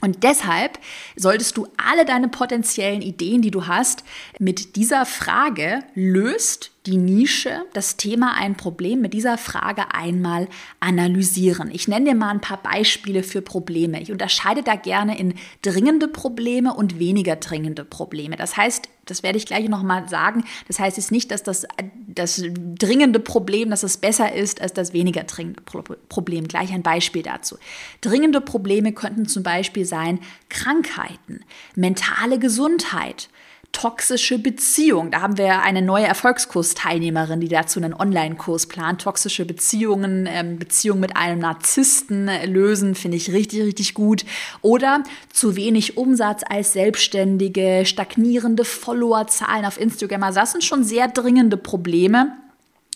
Und 0.00 0.22
deshalb 0.22 0.78
solltest 1.16 1.56
du 1.58 1.66
alle 1.76 2.06
deine 2.06 2.28
potenziellen 2.28 3.02
Ideen, 3.02 3.42
die 3.42 3.50
du 3.50 3.66
hast, 3.66 4.04
mit 4.38 4.76
dieser 4.76 5.04
Frage 5.04 5.80
löst 5.94 6.70
die 6.88 6.96
Nische, 6.96 7.64
das 7.74 7.98
Thema 7.98 8.34
ein 8.34 8.56
Problem 8.56 9.02
mit 9.02 9.12
dieser 9.12 9.36
Frage 9.36 9.94
einmal 9.94 10.48
analysieren. 10.80 11.70
Ich 11.70 11.86
nenne 11.86 12.06
dir 12.06 12.14
mal 12.14 12.30
ein 12.30 12.40
paar 12.40 12.62
Beispiele 12.62 13.22
für 13.22 13.42
Probleme. 13.42 14.00
Ich 14.00 14.10
unterscheide 14.10 14.62
da 14.62 14.74
gerne 14.74 15.18
in 15.18 15.34
dringende 15.60 16.08
Probleme 16.08 16.72
und 16.72 16.98
weniger 16.98 17.36
dringende 17.36 17.84
Probleme. 17.84 18.36
Das 18.36 18.56
heißt, 18.56 18.88
das 19.04 19.22
werde 19.22 19.36
ich 19.36 19.44
gleich 19.44 19.68
nochmal 19.68 20.08
sagen. 20.08 20.44
Das 20.66 20.80
heißt 20.80 20.96
jetzt 20.96 21.12
nicht, 21.12 21.30
dass 21.30 21.42
das, 21.42 21.66
das 22.06 22.42
dringende 22.78 23.20
Problem, 23.20 23.70
dass 23.70 23.82
es 23.82 23.98
besser 23.98 24.32
ist 24.32 24.62
als 24.62 24.72
das 24.72 24.94
weniger 24.94 25.24
dringende 25.24 25.62
Problem. 26.08 26.48
Gleich 26.48 26.72
ein 26.72 26.82
Beispiel 26.82 27.22
dazu. 27.22 27.58
Dringende 28.00 28.40
Probleme 28.40 28.92
könnten 28.92 29.26
zum 29.26 29.42
Beispiel 29.42 29.84
sein 29.84 30.20
Krankheiten, 30.48 31.44
mentale 31.74 32.38
Gesundheit, 32.38 33.28
toxische 33.72 34.38
Beziehung. 34.38 35.10
Da 35.10 35.20
haben 35.20 35.38
wir 35.38 35.62
eine 35.62 35.82
neue 35.82 36.06
Erfolgskursteilnehmerin, 36.06 37.40
die 37.40 37.48
dazu 37.48 37.80
einen 37.80 37.94
Online-Kurs 37.94 38.66
plant. 38.66 39.02
Toxische 39.02 39.44
Beziehungen, 39.44 40.26
ähm, 40.28 40.58
Beziehungen 40.58 41.00
mit 41.00 41.16
einem 41.16 41.38
Narzissten 41.38 42.28
lösen, 42.44 42.94
finde 42.94 43.16
ich 43.16 43.32
richtig, 43.32 43.62
richtig 43.62 43.94
gut. 43.94 44.24
Oder 44.62 45.04
zu 45.32 45.54
wenig 45.54 45.96
Umsatz 45.96 46.42
als 46.48 46.72
Selbstständige, 46.72 47.84
stagnierende 47.86 48.64
Followerzahlen 48.64 49.64
auf 49.64 49.80
Instagram. 49.80 50.24
Also 50.24 50.40
das 50.40 50.52
sind 50.52 50.64
schon 50.64 50.82
sehr 50.82 51.06
dringende 51.08 51.56
Probleme 51.56 52.36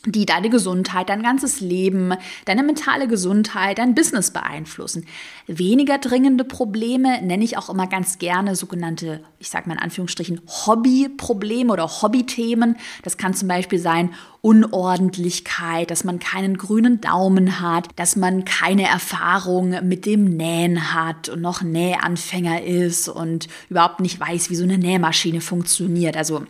die 0.06 0.26
deine 0.26 0.50
Gesundheit, 0.50 1.08
dein 1.08 1.22
ganzes 1.22 1.60
Leben, 1.60 2.14
deine 2.44 2.64
mentale 2.64 3.06
Gesundheit, 3.06 3.78
dein 3.78 3.94
Business 3.94 4.32
beeinflussen. 4.32 5.06
Weniger 5.46 5.98
dringende 5.98 6.44
Probleme 6.44 7.22
nenne 7.22 7.44
ich 7.44 7.56
auch 7.56 7.70
immer 7.70 7.86
ganz 7.86 8.18
gerne 8.18 8.56
sogenannte, 8.56 9.22
ich 9.38 9.48
sage 9.48 9.68
mal 9.68 9.74
in 9.74 9.80
Anführungsstrichen, 9.80 10.40
Hobbyprobleme 10.46 11.72
oder 11.72 11.86
Hobbythemen. 12.02 12.76
Das 13.02 13.16
kann 13.16 13.34
zum 13.34 13.46
Beispiel 13.46 13.78
sein 13.78 14.10
Unordentlichkeit, 14.40 15.92
dass 15.92 16.02
man 16.02 16.18
keinen 16.18 16.58
grünen 16.58 17.00
Daumen 17.00 17.60
hat, 17.60 17.88
dass 17.94 18.16
man 18.16 18.44
keine 18.44 18.88
Erfahrung 18.88 19.86
mit 19.86 20.04
dem 20.04 20.36
Nähen 20.36 20.92
hat 20.92 21.28
und 21.28 21.40
noch 21.40 21.62
Nähanfänger 21.62 22.64
ist 22.64 23.08
und 23.08 23.46
überhaupt 23.68 24.00
nicht 24.00 24.18
weiß, 24.18 24.50
wie 24.50 24.56
so 24.56 24.64
eine 24.64 24.78
Nähmaschine 24.78 25.40
funktioniert. 25.40 26.16
Also 26.16 26.44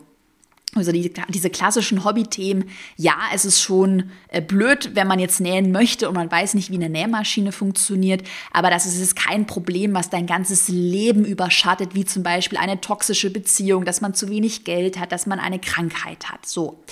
also 0.75 0.91
die, 0.91 1.13
diese 1.29 1.51
klassischen 1.51 2.03
Hobbythemen, 2.03 2.71
ja, 2.97 3.15
es 3.35 3.45
ist 3.45 3.61
schon 3.61 4.11
äh, 4.29 4.41
blöd, 4.41 4.93
wenn 4.95 5.07
man 5.07 5.19
jetzt 5.19 5.39
nähen 5.39 5.71
möchte 5.71 6.09
und 6.09 6.15
man 6.15 6.31
weiß 6.31 6.55
nicht, 6.55 6.71
wie 6.71 6.77
eine 6.77 6.89
Nähmaschine 6.89 7.53
funktioniert, 7.53 8.27
aber 8.53 8.71
das 8.71 8.87
ist, 8.87 8.99
ist 8.99 9.15
kein 9.15 9.47
Problem, 9.47 9.93
was 9.93 10.09
dein 10.09 10.27
ganzes 10.27 10.69
Leben 10.69 11.27
überschattet, 11.27 11.95
wie 11.95 12.07
zum 12.07 12.23
Beispiel 12.23 12.57
eine 12.57 12.81
toxische 12.81 13.29
Beziehung, 13.29 13.85
dass 13.85 14.01
man 14.01 14.15
zu 14.15 14.31
wenig 14.31 14.65
Geld 14.65 14.99
hat, 14.99 15.13
dass 15.13 15.27
man 15.27 15.39
eine 15.39 15.59
Krankheit 15.59 16.31
hat. 16.31 16.47
So. 16.47 16.83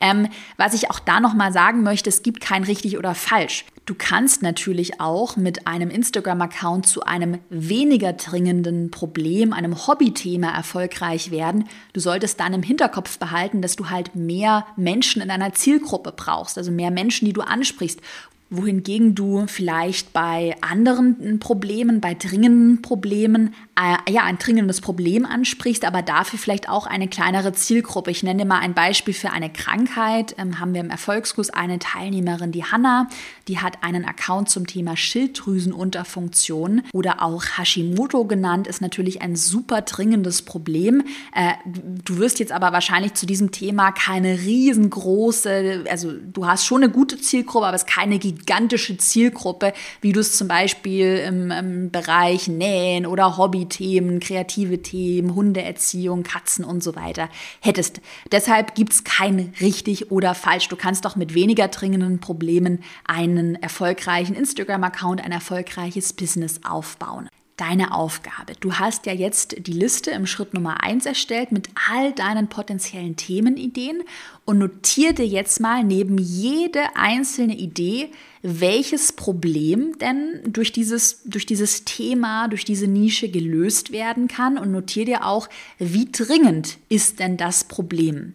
Ähm, 0.00 0.28
was 0.56 0.74
ich 0.74 0.90
auch 0.90 1.00
da 1.00 1.18
nochmal 1.18 1.52
sagen 1.52 1.82
möchte, 1.82 2.10
es 2.10 2.22
gibt 2.22 2.40
kein 2.40 2.62
richtig 2.62 2.98
oder 2.98 3.16
falsch. 3.16 3.64
Du 3.86 3.94
kannst 3.94 4.42
natürlich 4.42 4.98
auch 4.98 5.36
mit 5.36 5.66
einem 5.66 5.90
Instagram-Account 5.90 6.86
zu 6.86 7.02
einem 7.02 7.40
weniger 7.50 8.14
dringenden 8.14 8.90
Problem, 8.90 9.52
einem 9.52 9.86
Hobbythema 9.86 10.48
erfolgreich 10.48 11.30
werden. 11.30 11.68
Du 11.92 12.00
solltest 12.00 12.40
dann 12.40 12.54
im 12.54 12.62
Hinterkopf 12.62 13.18
behalten, 13.18 13.60
dass 13.60 13.76
du 13.76 13.90
halt 13.90 14.16
mehr 14.16 14.66
Menschen 14.76 15.20
in 15.20 15.28
deiner 15.28 15.52
Zielgruppe 15.52 16.14
brauchst, 16.16 16.56
also 16.56 16.70
mehr 16.70 16.90
Menschen, 16.90 17.26
die 17.26 17.34
du 17.34 17.42
ansprichst, 17.42 18.00
wohingegen 18.48 19.14
du 19.14 19.46
vielleicht 19.48 20.14
bei 20.14 20.56
anderen 20.62 21.38
Problemen, 21.38 22.00
bei 22.00 22.14
dringenden 22.14 22.80
Problemen, 22.80 23.54
äh, 23.76 24.12
ja, 24.12 24.22
ein 24.22 24.38
dringendes 24.38 24.80
Problem 24.80 25.26
ansprichst, 25.26 25.84
aber 25.84 26.02
dafür 26.02 26.38
vielleicht 26.38 26.68
auch 26.68 26.86
eine 26.86 27.08
kleinere 27.08 27.52
Zielgruppe. 27.52 28.10
Ich 28.10 28.22
nenne 28.22 28.44
mal 28.44 28.60
ein 28.60 28.72
Beispiel 28.74 29.14
für 29.14 29.30
eine 29.30 29.50
Krankheit. 29.50 30.36
Ähm, 30.38 30.60
haben 30.60 30.74
wir 30.74 30.80
im 30.80 30.90
Erfolgskurs 30.90 31.50
eine 31.50 31.80
Teilnehmerin, 31.80 32.52
die 32.52 32.64
Hanna, 32.64 33.08
die 33.48 33.58
hat 33.58 33.82
einen 33.82 34.04
Account 34.04 34.48
zum 34.48 34.66
Thema 34.66 34.96
Schilddrüsenunterfunktion 34.96 36.82
oder 36.92 37.20
auch 37.22 37.44
Hashimoto 37.58 38.24
genannt, 38.26 38.68
ist 38.68 38.80
natürlich 38.80 39.22
ein 39.22 39.34
super 39.34 39.82
dringendes 39.82 40.42
Problem. 40.42 41.02
Äh, 41.34 41.54
du 41.66 42.18
wirst 42.18 42.38
jetzt 42.38 42.52
aber 42.52 42.72
wahrscheinlich 42.72 43.14
zu 43.14 43.26
diesem 43.26 43.50
Thema 43.50 43.90
keine 43.90 44.38
riesengroße, 44.38 45.84
also 45.90 46.12
du 46.12 46.46
hast 46.46 46.64
schon 46.64 46.84
eine 46.84 46.92
gute 46.92 47.20
Zielgruppe, 47.20 47.66
aber 47.66 47.74
es 47.74 47.82
ist 47.82 47.90
keine 47.90 48.20
gigantische 48.20 48.96
Zielgruppe, 48.98 49.72
wie 50.00 50.12
du 50.12 50.20
es 50.20 50.36
zum 50.36 50.46
Beispiel 50.46 51.16
im, 51.26 51.50
im 51.50 51.90
Bereich 51.90 52.46
Nähen 52.46 53.06
oder 53.06 53.36
Hobbythemen, 53.64 54.20
kreative 54.20 54.82
Themen, 54.82 55.34
Hundeerziehung, 55.34 56.22
Katzen 56.22 56.64
und 56.64 56.82
so 56.82 56.94
weiter 56.94 57.28
hättest. 57.60 58.00
Deshalb 58.30 58.74
gibt 58.74 58.92
es 58.92 59.04
kein 59.04 59.52
richtig 59.60 60.10
oder 60.10 60.34
falsch. 60.34 60.68
Du 60.68 60.76
kannst 60.76 61.04
doch 61.04 61.16
mit 61.16 61.34
weniger 61.34 61.68
dringenden 61.68 62.20
Problemen 62.20 62.82
einen 63.04 63.56
erfolgreichen 63.56 64.34
Instagram-Account, 64.34 65.24
ein 65.24 65.32
erfolgreiches 65.32 66.12
Business 66.12 66.60
aufbauen 66.64 67.28
deine 67.56 67.94
Aufgabe. 67.94 68.54
Du 68.58 68.74
hast 68.74 69.06
ja 69.06 69.12
jetzt 69.12 69.54
die 69.68 69.72
Liste 69.72 70.10
im 70.10 70.26
Schritt 70.26 70.54
Nummer 70.54 70.82
1 70.82 71.06
erstellt 71.06 71.52
mit 71.52 71.68
all 71.88 72.12
deinen 72.12 72.48
potenziellen 72.48 73.14
Themenideen 73.14 74.02
und 74.44 74.58
notiere 74.58 75.22
jetzt 75.22 75.60
mal 75.60 75.84
neben 75.84 76.18
jede 76.18 76.80
einzelne 76.96 77.54
Idee, 77.54 78.10
welches 78.46 79.12
Problem 79.12 79.96
denn 79.98 80.42
durch 80.46 80.70
dieses, 80.70 81.22
durch 81.24 81.46
dieses 81.46 81.86
Thema, 81.86 82.46
durch 82.48 82.66
diese 82.66 82.86
Nische 82.86 83.30
gelöst 83.30 83.90
werden 83.90 84.28
kann 84.28 84.58
und 84.58 84.70
notiere 84.70 85.06
dir 85.06 85.26
auch, 85.26 85.48
wie 85.78 86.12
dringend 86.12 86.76
ist 86.90 87.20
denn 87.20 87.38
das 87.38 87.64
Problem. 87.64 88.34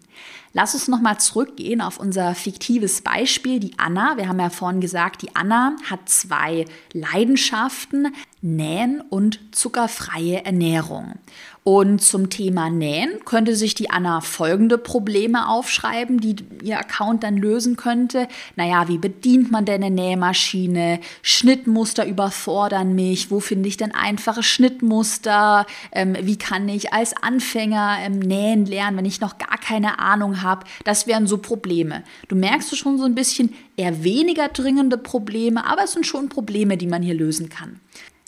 Lass 0.52 0.74
uns 0.74 0.88
nochmal 0.88 1.20
zurückgehen 1.20 1.80
auf 1.80 2.00
unser 2.00 2.34
fiktives 2.34 3.02
Beispiel, 3.02 3.60
die 3.60 3.78
Anna. 3.78 4.16
Wir 4.16 4.26
haben 4.26 4.40
ja 4.40 4.50
vorhin 4.50 4.80
gesagt, 4.80 5.22
die 5.22 5.36
Anna 5.36 5.76
hat 5.88 6.08
zwei 6.08 6.64
Leidenschaften, 6.92 8.12
Nähen 8.40 9.00
und 9.00 9.38
zuckerfreie 9.52 10.44
Ernährung. 10.44 11.20
Und 11.62 12.00
zum 12.00 12.30
Thema 12.30 12.70
Nähen 12.70 13.22
könnte 13.26 13.54
sich 13.54 13.74
die 13.74 13.90
Anna 13.90 14.22
folgende 14.22 14.78
Probleme 14.78 15.46
aufschreiben, 15.46 16.18
die 16.18 16.36
ihr 16.62 16.78
Account 16.78 17.22
dann 17.22 17.36
lösen 17.36 17.76
könnte. 17.76 18.28
Naja, 18.56 18.88
wie 18.88 18.96
bedient 18.96 19.50
man 19.50 19.66
denn 19.66 19.84
eine 19.84 19.94
Nähmaschine? 19.94 21.00
Schnittmuster 21.20 22.06
überfordern 22.06 22.94
mich. 22.94 23.30
Wo 23.30 23.40
finde 23.40 23.68
ich 23.68 23.76
denn 23.76 23.94
einfache 23.94 24.42
Schnittmuster? 24.42 25.66
Ähm, 25.92 26.16
wie 26.22 26.38
kann 26.38 26.66
ich 26.66 26.94
als 26.94 27.14
Anfänger 27.14 27.98
ähm, 28.00 28.20
nähen 28.20 28.64
lernen, 28.64 28.96
wenn 28.96 29.04
ich 29.04 29.20
noch 29.20 29.36
gar 29.36 29.58
keine 29.58 29.98
Ahnung 29.98 30.40
habe? 30.40 30.64
Das 30.84 31.06
wären 31.06 31.26
so 31.26 31.36
Probleme. 31.36 32.04
Du 32.28 32.36
merkst 32.36 32.74
schon 32.74 32.96
so 32.96 33.04
ein 33.04 33.14
bisschen 33.14 33.52
eher 33.76 34.02
weniger 34.02 34.48
dringende 34.48 34.96
Probleme, 34.96 35.66
aber 35.66 35.84
es 35.84 35.92
sind 35.92 36.06
schon 36.06 36.30
Probleme, 36.30 36.78
die 36.78 36.86
man 36.86 37.02
hier 37.02 37.14
lösen 37.14 37.50
kann. 37.50 37.80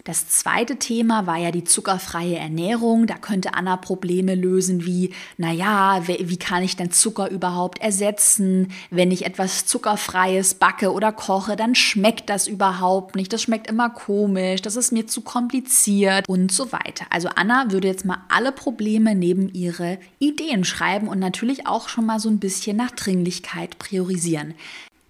Das 0.05 0.27
zweite 0.27 0.77
Thema 0.77 1.29
war 1.29 1.37
ja 1.37 1.53
die 1.53 1.63
zuckerfreie 1.63 2.37
Ernährung. 2.37 3.07
Da 3.07 3.15
könnte 3.15 3.55
Anna 3.55 3.77
Probleme 3.77 4.35
lösen 4.35 4.85
wie, 4.85 5.15
naja, 5.37 6.03
wie 6.09 6.37
kann 6.39 6.65
ich 6.65 6.75
denn 6.75 6.91
Zucker 6.91 7.31
überhaupt 7.31 7.81
ersetzen? 7.81 8.73
Wenn 8.91 9.13
ich 9.13 9.25
etwas 9.25 9.65
Zuckerfreies 9.65 10.55
backe 10.55 10.93
oder 10.93 11.13
koche, 11.13 11.55
dann 11.55 11.77
schmeckt 11.77 12.31
das 12.31 12.49
überhaupt 12.49 13.15
nicht. 13.15 13.33
Das 13.33 13.43
schmeckt 13.43 13.69
immer 13.69 13.91
komisch, 13.91 14.61
das 14.61 14.75
ist 14.75 14.91
mir 14.91 15.07
zu 15.07 15.21
kompliziert 15.21 16.29
und 16.29 16.51
so 16.51 16.73
weiter. 16.73 17.07
Also 17.11 17.29
Anna 17.37 17.71
würde 17.71 17.87
jetzt 17.87 18.05
mal 18.05 18.25
alle 18.29 18.51
Probleme 18.51 19.15
neben 19.15 19.55
ihre 19.55 19.99
Ideen 20.19 20.65
schreiben 20.65 21.07
und 21.07 21.21
natürlich 21.21 21.69
auch 21.69 21.89
schon 21.89 22.07
mal 22.07 22.19
so 22.19 22.29
ein 22.29 22.41
bisschen 22.41 22.77
nach 22.77 22.91
Dringlichkeit 22.91 23.79
priorisieren. 23.79 24.55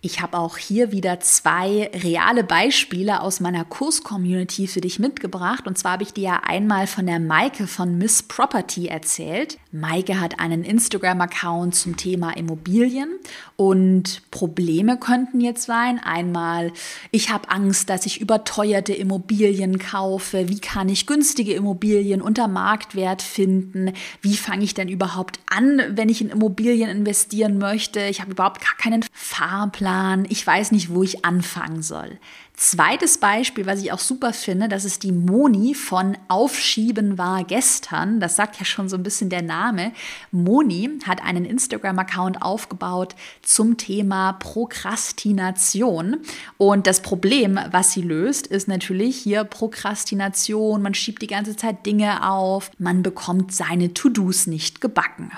Ich 0.04 0.20
habe 0.20 0.36
auch 0.36 0.56
hier 0.56 0.90
wieder 0.90 1.20
zwei 1.20 1.88
reale 1.94 2.42
Beispiele 2.42 3.20
aus 3.20 3.38
meiner 3.38 3.64
Kurs-Community 3.64 4.66
für 4.66 4.80
dich 4.80 4.98
mitgebracht. 4.98 5.68
Und 5.68 5.78
zwar 5.78 5.92
habe 5.92 6.02
ich 6.02 6.12
dir 6.12 6.24
ja 6.24 6.40
einmal 6.44 6.88
von 6.88 7.06
der 7.06 7.20
Maike 7.20 7.68
von 7.68 7.98
Miss 7.98 8.24
Property 8.24 8.88
erzählt. 8.88 9.58
Maike 9.70 10.20
hat 10.20 10.40
einen 10.40 10.64
Instagram-Account 10.64 11.76
zum 11.76 11.96
Thema 11.96 12.36
Immobilien 12.36 13.10
und 13.54 14.28
Probleme 14.32 14.98
könnten 14.98 15.40
jetzt 15.40 15.62
sein. 15.62 16.00
Einmal, 16.00 16.72
ich 17.12 17.30
habe 17.30 17.48
Angst, 17.48 17.88
dass 17.88 18.04
ich 18.04 18.20
überteuerte 18.20 18.92
Immobilien 18.92 19.78
kaufe. 19.78 20.48
Wie 20.48 20.58
kann 20.58 20.88
ich 20.88 21.06
günstige 21.06 21.54
Immobilien 21.54 22.22
unter 22.22 22.48
Marktwert 22.48 23.22
finden? 23.22 23.92
Wie 24.20 24.36
fange 24.36 24.64
ich 24.64 24.74
denn 24.74 24.88
überhaupt 24.88 25.38
an, 25.48 25.80
wenn 25.90 26.08
ich 26.08 26.20
in 26.20 26.30
Immobilien 26.30 26.90
investieren 26.90 27.58
möchte? 27.58 28.00
Ich 28.00 28.20
habe 28.20 28.32
überhaupt 28.32 28.60
gar 28.60 28.76
keinen 28.76 29.04
Fahrplan 29.12 29.91
Plan, 29.92 30.24
ich 30.30 30.46
weiß 30.46 30.72
nicht, 30.72 30.94
wo 30.94 31.02
ich 31.02 31.22
anfangen 31.22 31.82
soll. 31.82 32.18
Zweites 32.56 33.18
Beispiel, 33.18 33.66
was 33.66 33.82
ich 33.82 33.92
auch 33.92 33.98
super 33.98 34.32
finde, 34.32 34.68
das 34.68 34.86
ist 34.86 35.02
die 35.02 35.12
Moni 35.12 35.74
von 35.74 36.16
Aufschieben 36.28 37.18
war 37.18 37.44
gestern. 37.44 38.18
Das 38.18 38.36
sagt 38.36 38.58
ja 38.58 38.64
schon 38.64 38.88
so 38.88 38.96
ein 38.96 39.02
bisschen 39.02 39.28
der 39.28 39.42
Name. 39.42 39.92
Moni 40.30 40.88
hat 41.06 41.22
einen 41.22 41.44
Instagram-Account 41.44 42.40
aufgebaut 42.40 43.14
zum 43.42 43.76
Thema 43.76 44.32
Prokrastination. 44.34 46.20
Und 46.56 46.86
das 46.86 47.02
Problem, 47.02 47.60
was 47.70 47.92
sie 47.92 48.02
löst, 48.02 48.46
ist 48.46 48.68
natürlich 48.68 49.18
hier 49.18 49.44
Prokrastination. 49.44 50.80
Man 50.80 50.94
schiebt 50.94 51.20
die 51.20 51.26
ganze 51.26 51.54
Zeit 51.54 51.84
Dinge 51.84 52.30
auf. 52.30 52.70
Man 52.78 53.02
bekommt 53.02 53.52
seine 53.54 53.92
To-Dos 53.92 54.46
nicht 54.46 54.80
gebacken. 54.80 55.32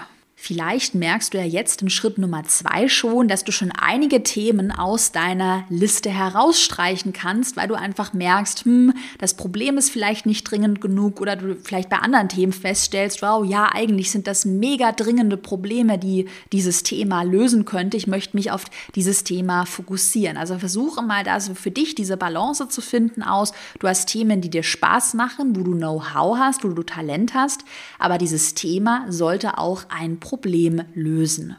Vielleicht 0.46 0.94
merkst 0.94 1.32
du 1.32 1.38
ja 1.38 1.44
jetzt 1.44 1.80
in 1.80 1.88
Schritt 1.88 2.18
Nummer 2.18 2.44
zwei 2.44 2.86
schon, 2.86 3.28
dass 3.28 3.44
du 3.44 3.50
schon 3.50 3.72
einige 3.72 4.22
Themen 4.22 4.72
aus 4.72 5.10
deiner 5.10 5.64
Liste 5.70 6.10
herausstreichen 6.10 7.14
kannst, 7.14 7.56
weil 7.56 7.66
du 7.66 7.72
einfach 7.72 8.12
merkst, 8.12 8.66
hm, 8.66 8.92
das 9.16 9.32
Problem 9.32 9.78
ist 9.78 9.88
vielleicht 9.88 10.26
nicht 10.26 10.44
dringend 10.44 10.82
genug 10.82 11.22
oder 11.22 11.36
du 11.36 11.56
vielleicht 11.56 11.88
bei 11.88 11.96
anderen 11.96 12.28
Themen 12.28 12.52
feststellst, 12.52 13.22
wow, 13.22 13.42
ja, 13.42 13.70
eigentlich 13.72 14.10
sind 14.10 14.26
das 14.26 14.44
mega 14.44 14.92
dringende 14.92 15.38
Probleme, 15.38 15.96
die 15.96 16.28
dieses 16.52 16.82
Thema 16.82 17.22
lösen 17.22 17.64
könnte. 17.64 17.96
Ich 17.96 18.06
möchte 18.06 18.36
mich 18.36 18.50
auf 18.50 18.66
dieses 18.94 19.24
Thema 19.24 19.64
fokussieren. 19.64 20.36
Also 20.36 20.58
versuche 20.58 21.00
mal 21.00 21.24
da 21.24 21.40
so 21.40 21.54
für 21.54 21.70
dich 21.70 21.94
diese 21.94 22.18
Balance 22.18 22.68
zu 22.68 22.82
finden 22.82 23.22
aus. 23.22 23.54
Du 23.78 23.88
hast 23.88 24.10
Themen, 24.10 24.42
die 24.42 24.50
dir 24.50 24.62
Spaß 24.62 25.14
machen, 25.14 25.56
wo 25.56 25.62
du 25.62 25.72
Know-how 25.72 26.36
hast, 26.36 26.64
wo 26.64 26.68
du 26.68 26.82
Talent 26.82 27.32
hast, 27.32 27.64
aber 27.98 28.18
dieses 28.18 28.52
Thema 28.52 29.06
sollte 29.08 29.56
auch 29.56 29.84
ein 29.88 30.20
Problem 30.20 30.33
Problem 30.34 30.82
lösen. 30.94 31.56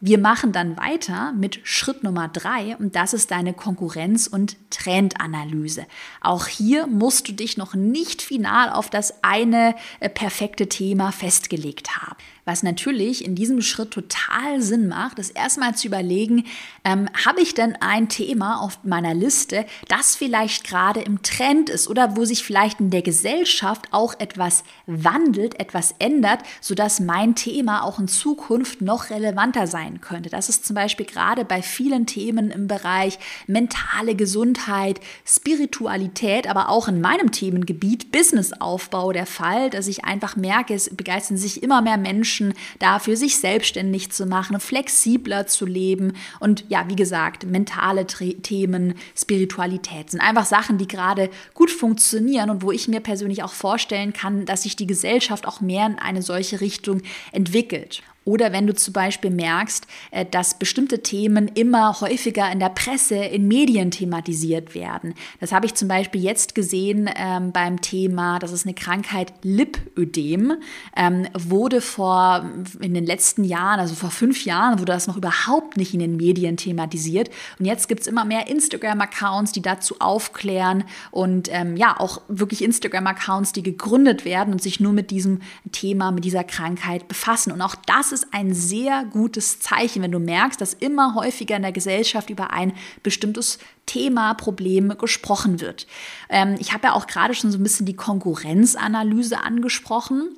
Wir 0.00 0.18
machen 0.18 0.50
dann 0.50 0.76
weiter 0.76 1.32
mit 1.32 1.60
Schritt 1.62 2.02
Nummer 2.02 2.26
drei 2.26 2.76
und 2.76 2.96
das 2.96 3.14
ist 3.14 3.30
deine 3.30 3.52
Konkurrenz- 3.52 4.26
und 4.26 4.56
Trendanalyse. 4.70 5.86
Auch 6.20 6.48
hier 6.48 6.88
musst 6.88 7.28
du 7.28 7.32
dich 7.32 7.56
noch 7.56 7.74
nicht 7.74 8.20
final 8.20 8.70
auf 8.70 8.90
das 8.90 9.22
eine 9.22 9.76
äh, 10.00 10.08
perfekte 10.08 10.68
Thema 10.68 11.12
festgelegt 11.12 11.96
haben. 11.96 12.16
Was 12.44 12.62
natürlich 12.62 13.24
in 13.24 13.34
diesem 13.34 13.62
Schritt 13.62 13.92
total 13.92 14.60
Sinn 14.60 14.86
macht, 14.86 15.18
ist 15.18 15.30
erstmal 15.30 15.74
zu 15.74 15.86
überlegen, 15.86 16.44
ähm, 16.84 17.08
habe 17.24 17.40
ich 17.40 17.54
denn 17.54 17.76
ein 17.80 18.10
Thema 18.10 18.60
auf 18.60 18.80
meiner 18.84 19.14
Liste, 19.14 19.64
das 19.88 20.14
vielleicht 20.14 20.64
gerade 20.64 21.00
im 21.00 21.22
Trend 21.22 21.70
ist 21.70 21.88
oder 21.88 22.16
wo 22.16 22.26
sich 22.26 22.44
vielleicht 22.44 22.80
in 22.80 22.90
der 22.90 23.00
Gesellschaft 23.00 23.86
auch 23.92 24.14
etwas 24.18 24.62
wandelt, 24.86 25.58
etwas 25.58 25.94
ändert, 25.98 26.40
sodass 26.60 27.00
mein 27.00 27.34
Thema 27.34 27.82
auch 27.82 27.98
in 27.98 28.08
Zukunft 28.08 28.82
noch 28.82 29.08
relevanter 29.08 29.66
sein 29.66 30.02
könnte. 30.02 30.28
Das 30.28 30.50
ist 30.50 30.66
zum 30.66 30.74
Beispiel 30.74 31.06
gerade 31.06 31.46
bei 31.46 31.62
vielen 31.62 32.04
Themen 32.04 32.50
im 32.50 32.68
Bereich 32.68 33.18
mentale 33.46 34.14
Gesundheit, 34.14 35.00
Spiritualität, 35.24 36.46
aber 36.46 36.68
auch 36.68 36.88
in 36.88 37.00
meinem 37.00 37.32
Themengebiet 37.32 38.12
Businessaufbau 38.12 39.12
der 39.12 39.26
Fall, 39.26 39.70
dass 39.70 39.88
ich 39.88 40.04
einfach 40.04 40.36
merke, 40.36 40.74
es 40.74 40.94
begeistern 40.94 41.38
sich 41.38 41.62
immer 41.62 41.80
mehr 41.80 41.96
Menschen, 41.96 42.33
Menschen 42.34 42.54
dafür, 42.78 43.16
sich 43.16 43.36
selbstständig 43.38 44.10
zu 44.10 44.26
machen, 44.26 44.58
flexibler 44.58 45.46
zu 45.46 45.66
leben 45.66 46.14
und 46.40 46.64
ja, 46.68 46.84
wie 46.88 46.96
gesagt, 46.96 47.46
mentale 47.46 48.06
Themen, 48.06 48.94
Spiritualität 49.16 50.10
sind 50.10 50.20
einfach 50.20 50.44
Sachen, 50.44 50.78
die 50.78 50.88
gerade 50.88 51.30
gut 51.54 51.70
funktionieren 51.70 52.50
und 52.50 52.62
wo 52.62 52.72
ich 52.72 52.88
mir 52.88 53.00
persönlich 53.00 53.42
auch 53.42 53.52
vorstellen 53.52 54.12
kann, 54.12 54.46
dass 54.46 54.62
sich 54.62 54.76
die 54.76 54.86
Gesellschaft 54.86 55.46
auch 55.46 55.60
mehr 55.60 55.86
in 55.86 55.98
eine 55.98 56.22
solche 56.22 56.60
Richtung 56.60 57.02
entwickelt. 57.32 58.02
Oder 58.24 58.52
wenn 58.52 58.66
du 58.66 58.74
zum 58.74 58.92
Beispiel 58.92 59.30
merkst, 59.30 59.86
äh, 60.10 60.24
dass 60.24 60.58
bestimmte 60.58 61.02
Themen 61.02 61.48
immer 61.48 62.00
häufiger 62.00 62.50
in 62.50 62.58
der 62.58 62.70
Presse, 62.70 63.16
in 63.16 63.46
Medien 63.48 63.90
thematisiert 63.90 64.74
werden. 64.74 65.14
Das 65.40 65.52
habe 65.52 65.66
ich 65.66 65.74
zum 65.74 65.88
Beispiel 65.88 66.22
jetzt 66.22 66.54
gesehen 66.54 67.10
ähm, 67.16 67.52
beim 67.52 67.80
Thema, 67.80 68.38
das 68.38 68.52
ist 68.52 68.64
eine 68.64 68.74
Krankheit 68.74 69.32
Lipödem, 69.42 70.54
ähm, 70.96 71.26
wurde 71.34 71.80
vor 71.80 72.48
in 72.80 72.94
den 72.94 73.04
letzten 73.04 73.44
Jahren, 73.44 73.78
also 73.78 73.94
vor 73.94 74.10
fünf 74.10 74.44
Jahren, 74.44 74.78
wurde 74.78 74.92
das 74.92 75.06
noch 75.06 75.16
überhaupt 75.16 75.76
nicht 75.76 75.92
in 75.92 76.00
den 76.00 76.16
Medien 76.16 76.56
thematisiert. 76.56 77.30
Und 77.58 77.66
jetzt 77.66 77.88
gibt 77.88 78.02
es 78.02 78.06
immer 78.06 78.24
mehr 78.24 78.48
Instagram-Accounts, 78.48 79.52
die 79.52 79.62
dazu 79.62 79.96
aufklären 79.98 80.84
und 81.10 81.48
ähm, 81.52 81.76
ja, 81.76 81.98
auch 81.98 82.22
wirklich 82.28 82.64
Instagram-Accounts, 82.64 83.52
die 83.52 83.62
gegründet 83.62 84.24
werden 84.24 84.52
und 84.52 84.62
sich 84.62 84.80
nur 84.80 84.92
mit 84.92 85.10
diesem 85.10 85.40
Thema, 85.72 86.10
mit 86.10 86.24
dieser 86.24 86.44
Krankheit 86.44 87.06
befassen. 87.08 87.52
Und 87.52 87.60
auch 87.60 87.74
das 87.74 88.13
ist 88.14 88.28
ein 88.32 88.54
sehr 88.54 89.04
gutes 89.04 89.60
Zeichen, 89.60 90.02
wenn 90.02 90.12
du 90.12 90.18
merkst, 90.18 90.60
dass 90.60 90.72
immer 90.72 91.14
häufiger 91.14 91.56
in 91.56 91.62
der 91.62 91.72
Gesellschaft 91.72 92.30
über 92.30 92.50
ein 92.52 92.72
bestimmtes 93.02 93.58
Thema, 93.84 94.32
Problem 94.32 94.96
gesprochen 94.96 95.60
wird. 95.60 95.86
Ähm, 96.30 96.56
ich 96.58 96.72
habe 96.72 96.86
ja 96.86 96.92
auch 96.94 97.06
gerade 97.06 97.34
schon 97.34 97.52
so 97.52 97.58
ein 97.58 97.62
bisschen 97.62 97.84
die 97.84 97.96
Konkurrenzanalyse 97.96 99.38
angesprochen. 99.40 100.30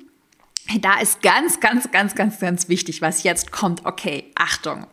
Da 0.81 0.99
ist 0.99 1.21
ganz, 1.21 1.61
ganz, 1.61 1.91
ganz, 1.91 2.15
ganz, 2.15 2.39
ganz 2.39 2.67
wichtig, 2.67 3.01
was 3.01 3.23
jetzt 3.23 3.51
kommt. 3.51 3.85
Okay, 3.85 4.31
Achtung. 4.35 4.85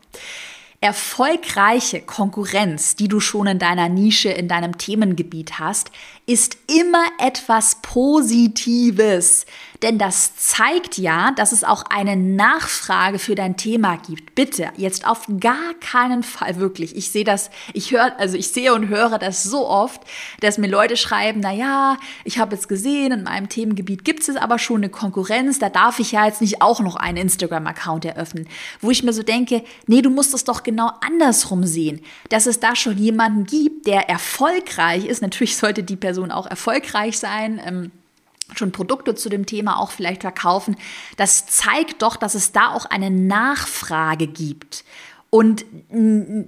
Erfolgreiche 0.80 2.02
Konkurrenz, 2.02 2.94
die 2.94 3.08
du 3.08 3.18
schon 3.18 3.46
in 3.46 3.58
deiner 3.58 3.88
Nische, 3.88 4.28
in 4.28 4.48
deinem 4.48 4.76
Themengebiet 4.76 5.58
hast, 5.58 5.90
ist 6.26 6.56
immer 6.66 7.04
etwas 7.18 7.76
Positives. 7.82 9.46
Denn 9.84 9.98
das 9.98 10.34
zeigt 10.36 10.96
ja, 10.96 11.32
dass 11.32 11.52
es 11.52 11.62
auch 11.62 11.82
eine 11.90 12.16
Nachfrage 12.16 13.18
für 13.18 13.34
dein 13.34 13.58
Thema 13.58 13.98
gibt. 13.98 14.34
Bitte, 14.34 14.68
jetzt 14.78 15.06
auf 15.06 15.26
gar 15.40 15.74
keinen 15.78 16.22
Fall 16.22 16.58
wirklich. 16.58 16.96
Ich 16.96 17.10
sehe 17.10 17.24
das, 17.24 17.50
ich 17.74 17.90
höre, 17.90 18.18
also 18.18 18.38
ich 18.38 18.48
sehe 18.48 18.72
und 18.72 18.88
höre 18.88 19.18
das 19.18 19.42
so 19.42 19.68
oft, 19.68 20.00
dass 20.40 20.56
mir 20.56 20.68
Leute 20.68 20.96
schreiben, 20.96 21.40
na 21.42 21.52
ja, 21.52 21.98
ich 22.24 22.38
habe 22.38 22.54
jetzt 22.54 22.66
gesehen, 22.66 23.12
in 23.12 23.22
meinem 23.24 23.50
Themengebiet 23.50 24.06
gibt 24.06 24.26
es 24.26 24.36
aber 24.36 24.58
schon 24.58 24.78
eine 24.78 24.88
Konkurrenz, 24.88 25.58
da 25.58 25.68
darf 25.68 25.98
ich 25.98 26.12
ja 26.12 26.24
jetzt 26.24 26.40
nicht 26.40 26.62
auch 26.62 26.80
noch 26.80 26.96
einen 26.96 27.18
Instagram-Account 27.18 28.06
eröffnen. 28.06 28.48
Wo 28.80 28.90
ich 28.90 29.02
mir 29.02 29.12
so 29.12 29.22
denke, 29.22 29.64
nee, 29.86 30.00
du 30.00 30.08
musst 30.08 30.32
es 30.32 30.44
doch 30.44 30.62
genau 30.62 30.92
andersrum 31.02 31.66
sehen, 31.66 32.00
dass 32.30 32.46
es 32.46 32.58
da 32.58 32.74
schon 32.74 32.96
jemanden 32.96 33.44
gibt, 33.44 33.86
der 33.86 34.08
erfolgreich 34.08 35.04
ist. 35.04 35.20
Natürlich 35.20 35.58
sollte 35.58 35.82
die 35.82 35.96
Person 36.14 36.30
auch 36.30 36.46
erfolgreich 36.46 37.18
sein. 37.18 37.60
Ähm, 37.64 37.90
schon 38.54 38.70
Produkte 38.70 39.16
zu 39.16 39.28
dem 39.28 39.46
Thema 39.46 39.80
auch 39.80 39.90
vielleicht 39.90 40.20
verkaufen, 40.20 40.76
das 41.16 41.46
zeigt 41.46 42.02
doch, 42.02 42.14
dass 42.14 42.34
es 42.34 42.52
da 42.52 42.72
auch 42.72 42.84
eine 42.84 43.10
Nachfrage 43.10 44.28
gibt. 44.28 44.84
Und 45.34 45.66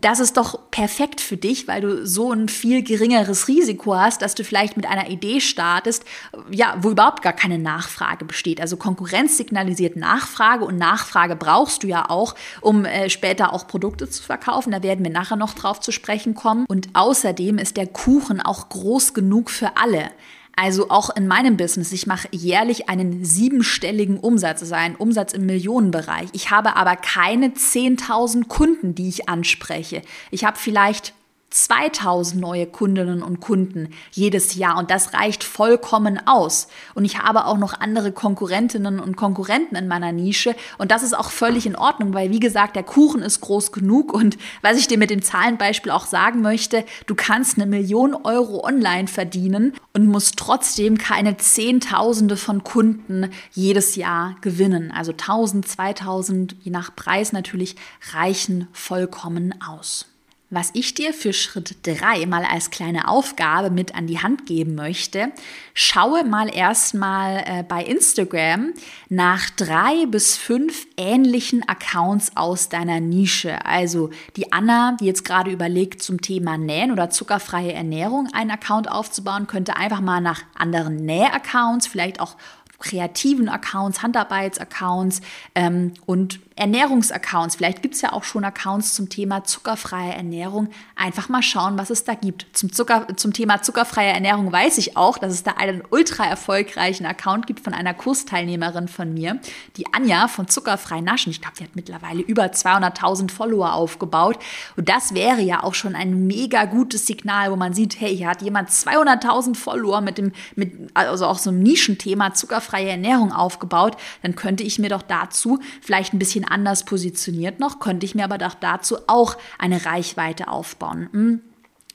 das 0.01 0.21
ist 0.21 0.37
doch 0.37 0.71
perfekt 0.71 1.21
für 1.21 1.37
dich, 1.37 1.67
weil 1.67 1.81
du 1.81 2.07
so 2.07 2.31
ein 2.31 2.49
viel 2.49 2.85
geringeres 2.85 3.49
Risiko 3.49 3.97
hast, 3.97 4.23
dass 4.23 4.37
du 4.37 4.45
vielleicht 4.45 4.77
mit 4.77 4.87
einer 4.87 5.11
Idee 5.11 5.41
startest, 5.41 6.05
ja, 6.53 6.77
wo 6.81 6.91
überhaupt 6.91 7.21
gar 7.21 7.33
keine 7.33 7.59
Nachfrage 7.59 8.25
besteht. 8.25 8.61
Also 8.61 8.77
Konkurrenz 8.77 9.39
signalisiert 9.39 9.97
Nachfrage 9.97 10.65
und 10.65 10.79
Nachfrage 10.79 11.35
brauchst 11.35 11.83
du 11.83 11.89
ja 11.89 12.09
auch, 12.09 12.37
um 12.61 12.85
äh, 12.85 13.11
später 13.11 13.53
auch 13.53 13.67
Produkte 13.67 14.09
zu 14.09 14.23
verkaufen. 14.23 14.71
Da 14.71 14.85
werden 14.85 15.05
wir 15.05 15.11
nachher 15.11 15.35
noch 15.35 15.55
drauf 15.55 15.81
zu 15.81 15.91
sprechen 15.91 16.37
kommen. 16.37 16.65
Und 16.69 16.91
außerdem 16.93 17.59
ist 17.59 17.77
der 17.77 17.89
Kuchen 17.89 18.41
auch 18.41 18.69
groß 18.69 19.15
genug 19.15 19.51
für 19.51 19.77
alle. 19.77 20.13
Also 20.59 20.89
auch 20.89 21.15
in 21.15 21.27
meinem 21.27 21.59
Business, 21.59 21.93
ich 21.93 22.07
mache 22.07 22.29
jährlich 22.31 22.89
einen 22.89 23.27
siebenstelligen 23.27 24.19
Umsatz, 24.19 24.63
also 24.63 24.75
einen 24.75 24.97
Umsatz 24.97 25.35
im 25.35 25.45
Millionenbereich. 25.45 26.31
Ich 26.33 26.51
habe 26.51 26.77
aber 26.77 26.97
keine 26.97 27.49
10.000 27.49 28.49
Kunden, 28.49 28.95
die 28.95 29.09
ich 29.11 29.29
anspreche. 29.29 30.01
Ich 30.31 30.45
habe 30.47 30.57
vielleicht 30.59 31.13
2000 31.51 32.41
neue 32.41 32.67
Kundinnen 32.67 33.23
und 33.23 33.41
Kunden 33.41 33.91
jedes 34.11 34.57
Jahr 34.57 34.79
und 34.79 34.91
das 34.91 35.15
reicht 35.15 35.45
vollkommen 35.45 36.21
aus. 36.27 36.69
Und 36.95 37.05
ich 37.05 37.19
habe 37.19 37.47
auch 37.47 37.57
noch 37.57 37.81
andere 37.81 38.13
Konkurrentinnen 38.13 39.01
und 39.01 39.17
Konkurrenten 39.17 39.77
in 39.77 39.89
meiner 39.89 40.13
Nische 40.13 40.55
und 40.79 40.91
das 40.91 41.03
ist 41.03 41.17
auch 41.17 41.31
völlig 41.31 41.67
in 41.67 41.77
Ordnung, 41.77 42.15
weil 42.15 42.31
wie 42.31 42.41
gesagt, 42.41 42.77
der 42.77 42.83
Kuchen 42.83 43.23
ist 43.23 43.41
groß 43.41 43.73
genug 43.73 44.13
und 44.13 44.37
was 44.63 44.77
ich 44.77 44.89
dir 44.89 44.99
mit 44.99 45.11
dem 45.11 45.23
Zahlenbeispiel 45.23 45.93
auch 45.93 46.07
sagen 46.07 46.43
möchte, 46.43 46.85
du 47.07 47.15
kannst 47.15 47.57
eine 47.57 47.67
Million 47.67 48.15
Euro 48.15 48.65
online 48.65 49.09
verdienen 49.09 49.73
und 49.93 50.07
musst 50.07 50.37
trotzdem 50.37 50.99
keine 50.99 51.37
Zehntausende 51.37 52.37
von 52.37 52.65
Kunden 52.65 53.31
jedes 53.53 53.97
Jahr 53.97 54.37
gewinnen. 54.41 54.91
Also 54.91 55.13
1000, 55.13 55.67
2000, 55.67 56.57
je 56.61 56.71
nach 56.71 56.95
Preis 56.95 57.33
natürlich, 57.33 57.77
reichen 58.13 58.69
vollkommen 58.73 59.55
aus. 59.63 60.07
Was 60.49 60.71
ich 60.75 60.95
dir 60.95 61.13
für 61.13 61.33
Schritt 61.33 61.77
3 61.83 62.25
mal 62.27 62.45
als 62.45 62.71
kleine 62.71 63.09
Aufgabe 63.09 63.69
mit 63.69 63.97
an 63.97 64.07
die 64.07 64.21
Hand 64.21 64.47
geben 64.47 64.77
möchte, 64.77 65.33
schaue 65.75 66.23
mal 66.23 66.55
erstmal 66.55 67.43
äh, 67.45 67.65
bei 67.65 67.83
Instagram 67.83 68.73
nach 69.09 69.51
drei 69.51 70.07
bis 70.07 70.37
fünf 70.37 70.87
ähnlichen 70.97 71.69
Accounts 71.69 72.37
aus 72.37 72.69
deiner 72.69 73.01
Nische. 73.01 73.65
Also 73.67 74.11
die 74.37 74.53
Anna, 74.53 74.97
die 75.01 75.07
jetzt 75.07 75.25
gerade 75.25 75.51
überlegt, 75.51 76.01
zum 76.01 76.21
Thema 76.21 76.57
Nähen 76.57 76.93
oder 76.93 77.11
zuckerfreie 77.11 77.73
Ernährung 77.73 78.29
einen 78.33 78.53
Account 78.53 78.89
aufzubauen, 78.89 79.49
könnte 79.49 79.77
einfach 79.77 80.01
mal 80.01 80.21
nach 80.21 80.43
anderen 80.57 80.95
Näh-Accounts, 80.95 81.89
vielleicht 81.89 82.21
auch 82.21 82.37
kreativen 82.79 83.49
Accounts, 83.49 84.01
Handarbeitsaccounts 84.01 85.23
ähm, 85.57 85.95
und 86.05 86.39
Ernährungsaccounts, 86.57 87.57
vielleicht 87.57 87.83
gibt 87.83 87.95
es 87.95 88.01
ja 88.01 88.15
auch 88.15 88.25
schon 88.25 88.43
Accounts 88.43 88.95
zum 88.95 89.11
Thema 89.11 89.45
zuckerfreie 89.45 90.15
Ernährung, 90.15 90.69
einfach 90.95 91.29
mal 91.29 91.43
schauen, 91.43 91.77
was 91.77 91.91
es 91.91 92.05
da 92.05 92.15
gibt. 92.15 92.47
Zum, 92.55 92.73
Zucker, 92.73 93.07
zum 93.17 93.35
Thema 93.35 93.61
zuckerfreie 93.61 94.11
Ernährung 94.11 94.51
weiß 94.51 94.79
ich 94.79 94.97
auch, 94.97 95.19
dass 95.19 95.35
es 95.35 95.43
da 95.43 95.53
einen 95.53 95.83
ultra 95.91 96.25
erfolgreichen 96.25 97.05
Account 97.05 97.47
gibt 97.47 97.61
von 97.61 97.75
einer 97.75 97.93
Kursteilnehmerin 97.93 98.89
von 98.89 99.13
mir, 99.13 99.39
die 99.77 99.93
Anja 99.93 100.29
von 100.29 100.49
Zuckerfrei 100.49 101.03
Naschen. 101.03 101.31
Ich 101.31 101.43
glaube, 101.43 101.57
die 101.59 101.65
hat 101.65 101.77
mittlerweile 101.77 102.23
über 102.23 102.45
200.000 102.45 103.31
Follower 103.31 103.75
aufgebaut. 103.75 104.39
Und 104.77 104.89
das 104.89 105.13
wäre 105.13 105.43
ja 105.43 105.63
auch 105.63 105.75
schon 105.75 105.95
ein 105.95 106.27
mega 106.27 106.65
gutes 106.65 107.07
Signal, 107.07 107.51
wo 107.51 107.57
man 107.57 107.75
sieht, 107.75 108.01
hey, 108.01 108.17
hier 108.17 108.29
hat 108.29 108.41
jemand 108.41 108.71
200.000 108.71 109.57
Follower 109.57 110.01
mit 110.01 110.17
dem, 110.17 110.33
mit, 110.55 110.73
also 110.95 111.27
auch 111.27 111.39
so 111.39 111.51
einem 111.51 111.63
Nischenthema 111.63 112.33
zuckerfreie 112.33 112.89
Ernährung 112.89 113.33
aufgebaut. 113.33 113.99
Dann 114.23 114.35
könnte 114.37 114.63
ich 114.63 114.79
mir 114.79 114.89
doch 114.89 115.03
dazu 115.03 115.61
vielleicht 115.83 116.15
ein 116.15 116.19
bisschen 116.19 116.46
anders 116.51 116.85
positioniert 116.85 117.61
noch, 117.61 117.81
könnte 117.81 118.07
ich 118.07 118.15
mir 118.15 118.25
aber 118.25 118.39
doch 118.39 118.55
dazu 118.55 118.97
auch 119.07 119.37
eine 119.59 119.85
Reichweite 119.85 120.49
aufbauen. 120.49 121.09
Hm. 121.13 121.41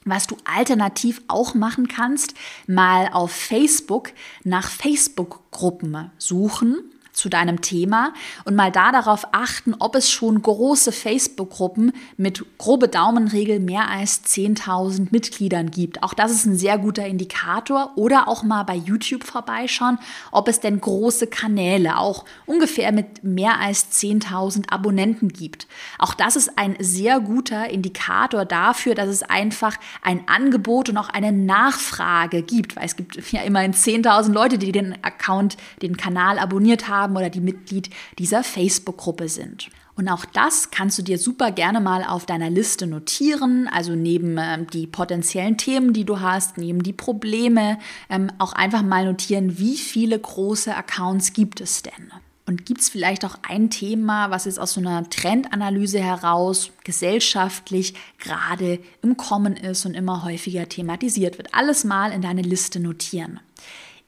Was 0.03 0.25
du 0.25 0.35
alternativ 0.45 1.21
auch 1.27 1.53
machen 1.53 1.87
kannst, 1.87 2.33
mal 2.65 3.09
auf 3.13 3.31
Facebook 3.31 4.11
nach 4.43 4.69
Facebook-Gruppen 4.69 6.11
suchen 6.17 6.90
zu 7.13 7.29
deinem 7.29 7.61
Thema 7.61 8.13
und 8.45 8.55
mal 8.55 8.71
da 8.71 8.91
darauf 8.91 9.27
achten, 9.31 9.75
ob 9.79 9.95
es 9.95 10.09
schon 10.09 10.41
große 10.41 10.91
Facebook-Gruppen 10.91 11.91
mit 12.17 12.45
grobe 12.57 12.87
Daumenregel 12.87 13.59
mehr 13.59 13.89
als 13.89 14.23
10.000 14.25 15.07
Mitgliedern 15.11 15.71
gibt. 15.71 16.03
Auch 16.03 16.13
das 16.13 16.31
ist 16.31 16.45
ein 16.45 16.57
sehr 16.57 16.77
guter 16.77 17.05
Indikator. 17.05 17.91
Oder 17.95 18.27
auch 18.27 18.43
mal 18.43 18.63
bei 18.63 18.75
YouTube 18.75 19.23
vorbeischauen, 19.23 19.99
ob 20.31 20.47
es 20.47 20.59
denn 20.59 20.79
große 20.79 21.27
Kanäle 21.27 21.97
auch 21.97 22.25
ungefähr 22.45 22.91
mit 22.91 23.23
mehr 23.23 23.59
als 23.59 23.91
10.000 23.91 24.71
Abonnenten 24.71 25.29
gibt. 25.29 25.67
Auch 25.97 26.13
das 26.13 26.35
ist 26.35 26.57
ein 26.57 26.75
sehr 26.79 27.19
guter 27.19 27.69
Indikator 27.69 28.45
dafür, 28.45 28.95
dass 28.95 29.09
es 29.09 29.23
einfach 29.23 29.75
ein 30.01 30.27
Angebot 30.27 30.89
und 30.89 30.97
auch 30.97 31.09
eine 31.09 31.31
Nachfrage 31.31 32.41
gibt, 32.41 32.75
weil 32.75 32.85
es 32.85 32.95
gibt 32.95 33.31
ja 33.31 33.41
immerhin 33.41 33.73
10.000 33.73 34.31
Leute, 34.31 34.57
die 34.57 34.71
den 34.71 34.95
Account, 35.03 35.57
den 35.81 35.97
Kanal 35.97 36.39
abonniert 36.39 36.87
haben 36.87 37.00
haben 37.01 37.17
oder 37.17 37.29
die 37.29 37.41
Mitglied 37.41 37.89
dieser 38.17 38.43
Facebook-Gruppe 38.43 39.29
sind. 39.29 39.69
Und 39.95 40.07
auch 40.07 40.25
das 40.25 40.71
kannst 40.71 40.97
du 40.97 41.03
dir 41.03 41.17
super 41.17 41.51
gerne 41.51 41.81
mal 41.81 42.03
auf 42.03 42.25
deiner 42.25 42.49
Liste 42.49 42.87
notieren, 42.87 43.67
also 43.71 43.93
neben 43.93 44.37
ähm, 44.39 44.67
die 44.67 44.87
potenziellen 44.87 45.57
Themen, 45.57 45.93
die 45.93 46.05
du 46.05 46.21
hast, 46.21 46.57
neben 46.57 46.81
die 46.81 46.93
Probleme, 46.93 47.77
ähm, 48.09 48.31
auch 48.39 48.53
einfach 48.53 48.81
mal 48.83 49.05
notieren, 49.05 49.59
wie 49.59 49.77
viele 49.77 50.17
große 50.17 50.75
Accounts 50.75 51.33
gibt 51.33 51.61
es 51.61 51.83
denn? 51.83 52.11
Und 52.47 52.65
gibt 52.65 52.81
es 52.81 52.89
vielleicht 52.89 53.23
auch 53.23 53.35
ein 53.47 53.69
Thema, 53.69 54.29
was 54.29 54.45
jetzt 54.45 54.59
aus 54.59 54.73
so 54.73 54.81
einer 54.81 55.09
Trendanalyse 55.09 55.99
heraus 55.99 56.71
gesellschaftlich 56.83 57.93
gerade 58.17 58.79
im 59.01 59.15
Kommen 59.15 59.55
ist 59.55 59.85
und 59.85 59.93
immer 59.93 60.23
häufiger 60.23 60.67
thematisiert 60.67 61.37
wird? 61.37 61.53
Alles 61.53 61.83
mal 61.83 62.11
in 62.11 62.21
deine 62.21 62.41
Liste 62.41 62.79
notieren. 62.79 63.39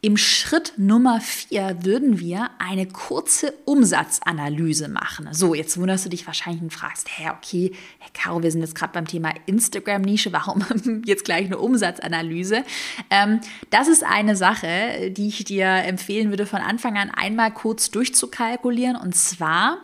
Im 0.05 0.17
Schritt 0.17 0.73
Nummer 0.75 1.21
vier 1.21 1.77
würden 1.83 2.19
wir 2.19 2.49
eine 2.59 2.85
kurze 2.85 3.53
Umsatzanalyse 3.63 4.89
machen. 4.89 5.29
So, 5.31 5.53
jetzt 5.53 5.79
wunderst 5.79 6.03
du 6.03 6.09
dich 6.09 6.27
wahrscheinlich 6.27 6.61
und 6.61 6.73
fragst, 6.73 7.07
hä, 7.17 7.29
okay, 7.29 7.71
Herr 7.99 8.09
Caro, 8.11 8.43
wir 8.43 8.51
sind 8.51 8.59
jetzt 8.59 8.75
gerade 8.75 8.91
beim 8.91 9.07
Thema 9.07 9.33
Instagram-Nische, 9.45 10.33
warum 10.33 10.61
jetzt 11.05 11.23
gleich 11.23 11.45
eine 11.45 11.57
Umsatzanalyse? 11.57 12.65
Ähm, 13.09 13.39
das 13.69 13.87
ist 13.87 14.03
eine 14.03 14.35
Sache, 14.35 15.09
die 15.09 15.29
ich 15.29 15.45
dir 15.45 15.67
empfehlen 15.67 16.31
würde, 16.31 16.47
von 16.47 16.59
Anfang 16.59 16.97
an 16.97 17.09
einmal 17.09 17.53
kurz 17.53 17.89
durchzukalkulieren. 17.89 18.97
Und 18.97 19.15
zwar, 19.15 19.77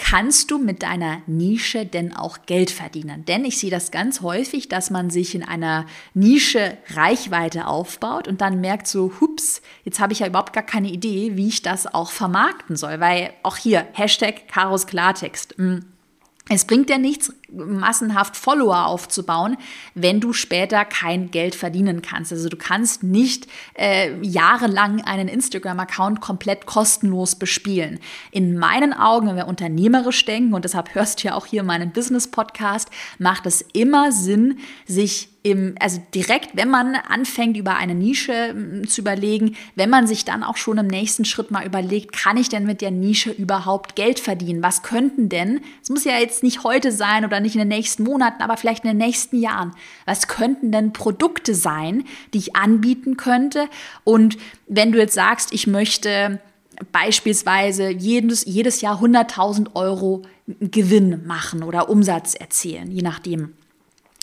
kannst 0.00 0.50
du 0.50 0.58
mit 0.58 0.82
deiner 0.82 1.20
Nische 1.26 1.84
denn 1.84 2.16
auch 2.16 2.38
Geld 2.46 2.70
verdienen? 2.70 3.26
Denn 3.26 3.44
ich 3.44 3.58
sehe 3.58 3.70
das 3.70 3.90
ganz 3.90 4.22
häufig, 4.22 4.66
dass 4.66 4.88
man 4.88 5.10
sich 5.10 5.34
in 5.34 5.42
einer 5.42 5.84
Nische 6.14 6.78
Reichweite 6.94 7.66
aufbaut 7.66 8.26
und 8.26 8.40
dann 8.40 8.62
merkt 8.62 8.86
so, 8.86 9.12
hups, 9.20 9.60
jetzt 9.84 10.00
habe 10.00 10.14
ich 10.14 10.20
ja 10.20 10.26
überhaupt 10.26 10.54
gar 10.54 10.64
keine 10.64 10.88
Idee, 10.88 11.36
wie 11.36 11.48
ich 11.48 11.60
das 11.60 11.86
auch 11.86 12.10
vermarkten 12.10 12.76
soll. 12.76 12.98
Weil 12.98 13.34
auch 13.42 13.58
hier, 13.58 13.86
Hashtag 13.92 14.48
Karos 14.48 14.86
Klartext. 14.86 15.54
Hm. 15.58 15.84
Es 16.48 16.64
bringt 16.64 16.88
dir 16.88 16.98
nichts, 16.98 17.32
massenhaft 17.52 18.36
Follower 18.36 18.86
aufzubauen, 18.86 19.56
wenn 19.94 20.20
du 20.20 20.32
später 20.32 20.84
kein 20.84 21.30
Geld 21.30 21.54
verdienen 21.54 22.02
kannst. 22.02 22.32
Also 22.32 22.48
du 22.48 22.56
kannst 22.56 23.02
nicht 23.02 23.46
äh, 23.74 24.20
jahrelang 24.22 25.02
einen 25.02 25.28
Instagram-Account 25.28 26.20
komplett 26.20 26.66
kostenlos 26.66 27.34
bespielen. 27.34 27.98
In 28.30 28.58
meinen 28.58 28.92
Augen, 28.92 29.28
wenn 29.28 29.36
wir 29.36 29.48
unternehmerisch 29.48 30.24
denken, 30.24 30.54
und 30.54 30.64
deshalb 30.64 30.94
hörst 30.94 31.22
du 31.22 31.28
ja 31.28 31.34
auch 31.34 31.46
hier 31.46 31.62
meinen 31.62 31.92
Business-Podcast, 31.92 32.90
macht 33.18 33.46
es 33.46 33.62
immer 33.72 34.12
Sinn, 34.12 34.58
sich 34.86 35.30
im, 35.42 35.74
also 35.80 36.02
direkt, 36.14 36.54
wenn 36.54 36.68
man 36.68 36.94
anfängt, 36.94 37.56
über 37.56 37.76
eine 37.76 37.94
Nische 37.94 38.50
hm, 38.50 38.88
zu 38.88 39.00
überlegen, 39.00 39.56
wenn 39.74 39.88
man 39.88 40.06
sich 40.06 40.24
dann 40.24 40.42
auch 40.42 40.56
schon 40.56 40.76
im 40.76 40.86
nächsten 40.86 41.24
Schritt 41.24 41.50
mal 41.50 41.64
überlegt, 41.64 42.12
kann 42.12 42.36
ich 42.36 42.50
denn 42.50 42.66
mit 42.66 42.82
der 42.82 42.90
Nische 42.90 43.30
überhaupt 43.30 43.96
Geld 43.96 44.20
verdienen? 44.20 44.62
Was 44.62 44.82
könnten 44.82 45.28
denn, 45.30 45.60
es 45.82 45.88
muss 45.88 46.04
ja 46.04 46.18
jetzt 46.18 46.42
nicht 46.42 46.62
heute 46.62 46.92
sein 46.92 47.24
oder 47.24 47.39
nicht 47.40 47.54
in 47.54 47.60
den 47.60 47.68
nächsten 47.68 48.04
Monaten, 48.04 48.42
aber 48.42 48.56
vielleicht 48.56 48.84
in 48.84 48.90
den 48.90 48.96
nächsten 48.98 49.38
Jahren, 49.38 49.72
was 50.06 50.28
könnten 50.28 50.72
denn 50.72 50.92
Produkte 50.92 51.54
sein, 51.54 52.04
die 52.32 52.38
ich 52.38 52.56
anbieten 52.56 53.16
könnte? 53.16 53.68
Und 54.04 54.38
wenn 54.66 54.92
du 54.92 54.98
jetzt 54.98 55.14
sagst, 55.14 55.52
ich 55.52 55.66
möchte 55.66 56.40
beispielsweise 56.92 57.90
jedes, 57.90 58.44
jedes 58.44 58.80
Jahr 58.80 59.02
100.000 59.02 59.74
Euro 59.74 60.22
Gewinn 60.46 61.26
machen 61.26 61.62
oder 61.62 61.88
Umsatz 61.88 62.34
erzielen, 62.34 62.90
je 62.90 63.02
nachdem, 63.02 63.54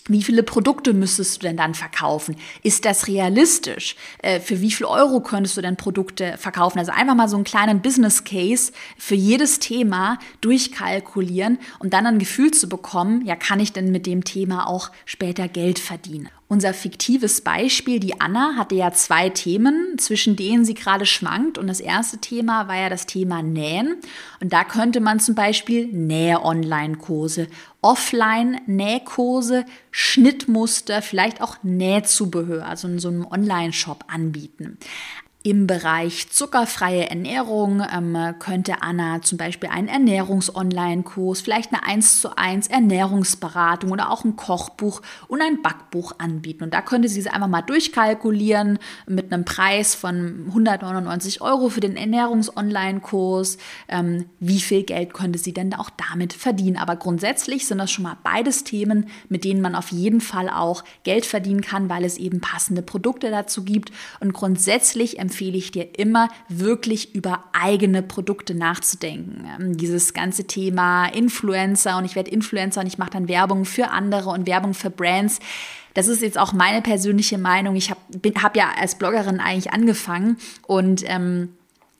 wie 0.09 0.23
viele 0.23 0.43
Produkte 0.43 0.93
müsstest 0.93 1.37
du 1.37 1.47
denn 1.47 1.57
dann 1.57 1.73
verkaufen? 1.73 2.35
Ist 2.63 2.85
das 2.85 3.07
realistisch? 3.07 3.95
Äh, 4.19 4.39
für 4.39 4.61
wie 4.61 4.71
viel 4.71 4.85
Euro 4.85 5.21
könntest 5.21 5.57
du 5.57 5.61
denn 5.61 5.75
Produkte 5.75 6.37
verkaufen? 6.37 6.79
Also 6.79 6.91
einfach 6.91 7.15
mal 7.15 7.29
so 7.29 7.35
einen 7.35 7.43
kleinen 7.43 7.81
Business 7.81 8.23
Case 8.23 8.71
für 8.97 9.15
jedes 9.15 9.59
Thema 9.59 10.19
durchkalkulieren 10.41 11.59
und 11.79 11.93
dann 11.93 12.05
ein 12.05 12.19
Gefühl 12.19 12.51
zu 12.51 12.69
bekommen, 12.69 13.25
ja, 13.25 13.35
kann 13.35 13.59
ich 13.59 13.73
denn 13.73 13.91
mit 13.91 14.05
dem 14.05 14.23
Thema 14.23 14.67
auch 14.67 14.91
später 15.05 15.47
Geld 15.47 15.79
verdienen? 15.79 16.29
Unser 16.49 16.73
fiktives 16.73 17.41
Beispiel, 17.41 17.99
die 17.99 18.21
Anna, 18.21 18.53
hatte 18.55 18.75
ja 18.75 18.93
zwei 18.93 19.29
Themen, 19.29 19.97
zwischen 19.97 20.37
denen 20.37 20.63
sie 20.63 20.75
gerade 20.75 21.05
schwankt. 21.05 21.57
Und 21.57 21.67
das 21.67 21.81
erste 21.81 22.19
Thema 22.19 22.69
war 22.69 22.77
ja 22.77 22.89
das 22.89 23.05
Thema 23.05 23.43
Nähen. 23.43 23.97
Und 24.39 24.53
da 24.53 24.63
könnte 24.63 25.01
man 25.01 25.19
zum 25.19 25.35
Beispiel 25.35 25.87
Näh-Online-Kurse, 25.87 27.47
Offline-Nähkurse, 27.81 29.65
Schnittmuster, 29.91 31.01
vielleicht 31.01 31.41
auch 31.41 31.57
Nähzubehör, 31.63 32.65
also 32.65 32.87
in 32.87 32.99
so 32.99 33.09
einem 33.09 33.25
Online-Shop 33.25 34.05
anbieten. 34.07 34.77
Im 35.47 35.65
Bereich 35.65 36.29
zuckerfreie 36.29 37.09
Ernährung 37.09 37.81
ähm, 37.95 38.35
könnte 38.37 38.81
Anna 38.81 39.21
zum 39.21 39.37
Beispiel 39.37 39.69
einen 39.69 39.87
Ernährungs-Online-Kurs, 39.87 41.39
vielleicht 41.39 41.71
eine 41.71 41.85
1 41.85 42.19
zu 42.19 42.35
1 42.35 42.67
Ernährungsberatung 42.67 43.91
oder 43.91 44.11
auch 44.11 44.25
ein 44.25 44.35
Kochbuch 44.35 45.01
und 45.29 45.41
ein 45.41 45.61
Backbuch 45.61 46.11
anbieten. 46.17 46.65
Und 46.65 46.73
da 46.73 46.81
könnte 46.81 47.07
sie 47.07 47.21
es 47.21 47.27
einfach 47.27 47.47
mal 47.47 47.61
durchkalkulieren 47.61 48.77
mit 49.07 49.31
einem 49.31 49.45
Preis 49.45 49.95
von 49.95 50.47
199 50.47 51.39
Euro 51.39 51.69
für 51.69 51.79
den 51.79 51.95
Ernährungs-Online-Kurs. 51.95 53.57
Ähm, 53.87 54.25
wie 54.41 54.59
viel 54.59 54.83
Geld 54.83 55.13
könnte 55.13 55.39
sie 55.39 55.53
denn 55.53 55.73
auch 55.73 55.91
damit 56.11 56.33
verdienen? 56.33 56.75
Aber 56.75 56.97
grundsätzlich 56.97 57.67
sind 57.67 57.77
das 57.77 57.89
schon 57.89 58.03
mal 58.03 58.17
beides 58.21 58.65
Themen, 58.65 59.07
mit 59.29 59.45
denen 59.45 59.61
man 59.61 59.75
auf 59.75 59.93
jeden 59.93 60.19
Fall 60.19 60.49
auch 60.49 60.83
Geld 61.03 61.25
verdienen 61.25 61.61
kann, 61.61 61.87
weil 61.87 62.03
es 62.03 62.17
eben 62.17 62.41
passende 62.41 62.81
Produkte 62.81 63.31
dazu 63.31 63.63
gibt. 63.63 63.93
Und 64.19 64.33
grundsätzlich 64.33 65.19
empfehle 65.19 65.36
empfehle 65.37 65.57
ich 65.57 65.71
dir 65.71 65.99
immer, 65.99 66.29
wirklich 66.49 67.13
über 67.13 67.43
eigene 67.53 68.01
Produkte 68.01 68.55
nachzudenken. 68.55 69.47
Ähm, 69.59 69.77
dieses 69.77 70.13
ganze 70.13 70.45
Thema 70.45 71.05
Influencer 71.05 71.97
und 71.97 72.05
ich 72.05 72.15
werde 72.15 72.31
Influencer 72.31 72.81
und 72.81 72.87
ich 72.87 72.97
mache 72.97 73.11
dann 73.11 73.27
Werbung 73.27 73.63
für 73.63 73.89
andere 73.89 74.31
und 74.31 74.47
Werbung 74.47 74.73
für 74.73 74.89
Brands. 74.89 75.39
Das 75.93 76.07
ist 76.07 76.23
jetzt 76.23 76.39
auch 76.39 76.53
meine 76.53 76.81
persönliche 76.81 77.37
Meinung. 77.37 77.75
Ich 77.75 77.91
habe 77.91 78.01
hab 78.41 78.57
ja 78.57 78.71
als 78.79 78.95
Bloggerin 78.95 79.39
eigentlich 79.39 79.71
angefangen 79.73 80.37
und 80.65 81.03
ähm, 81.05 81.49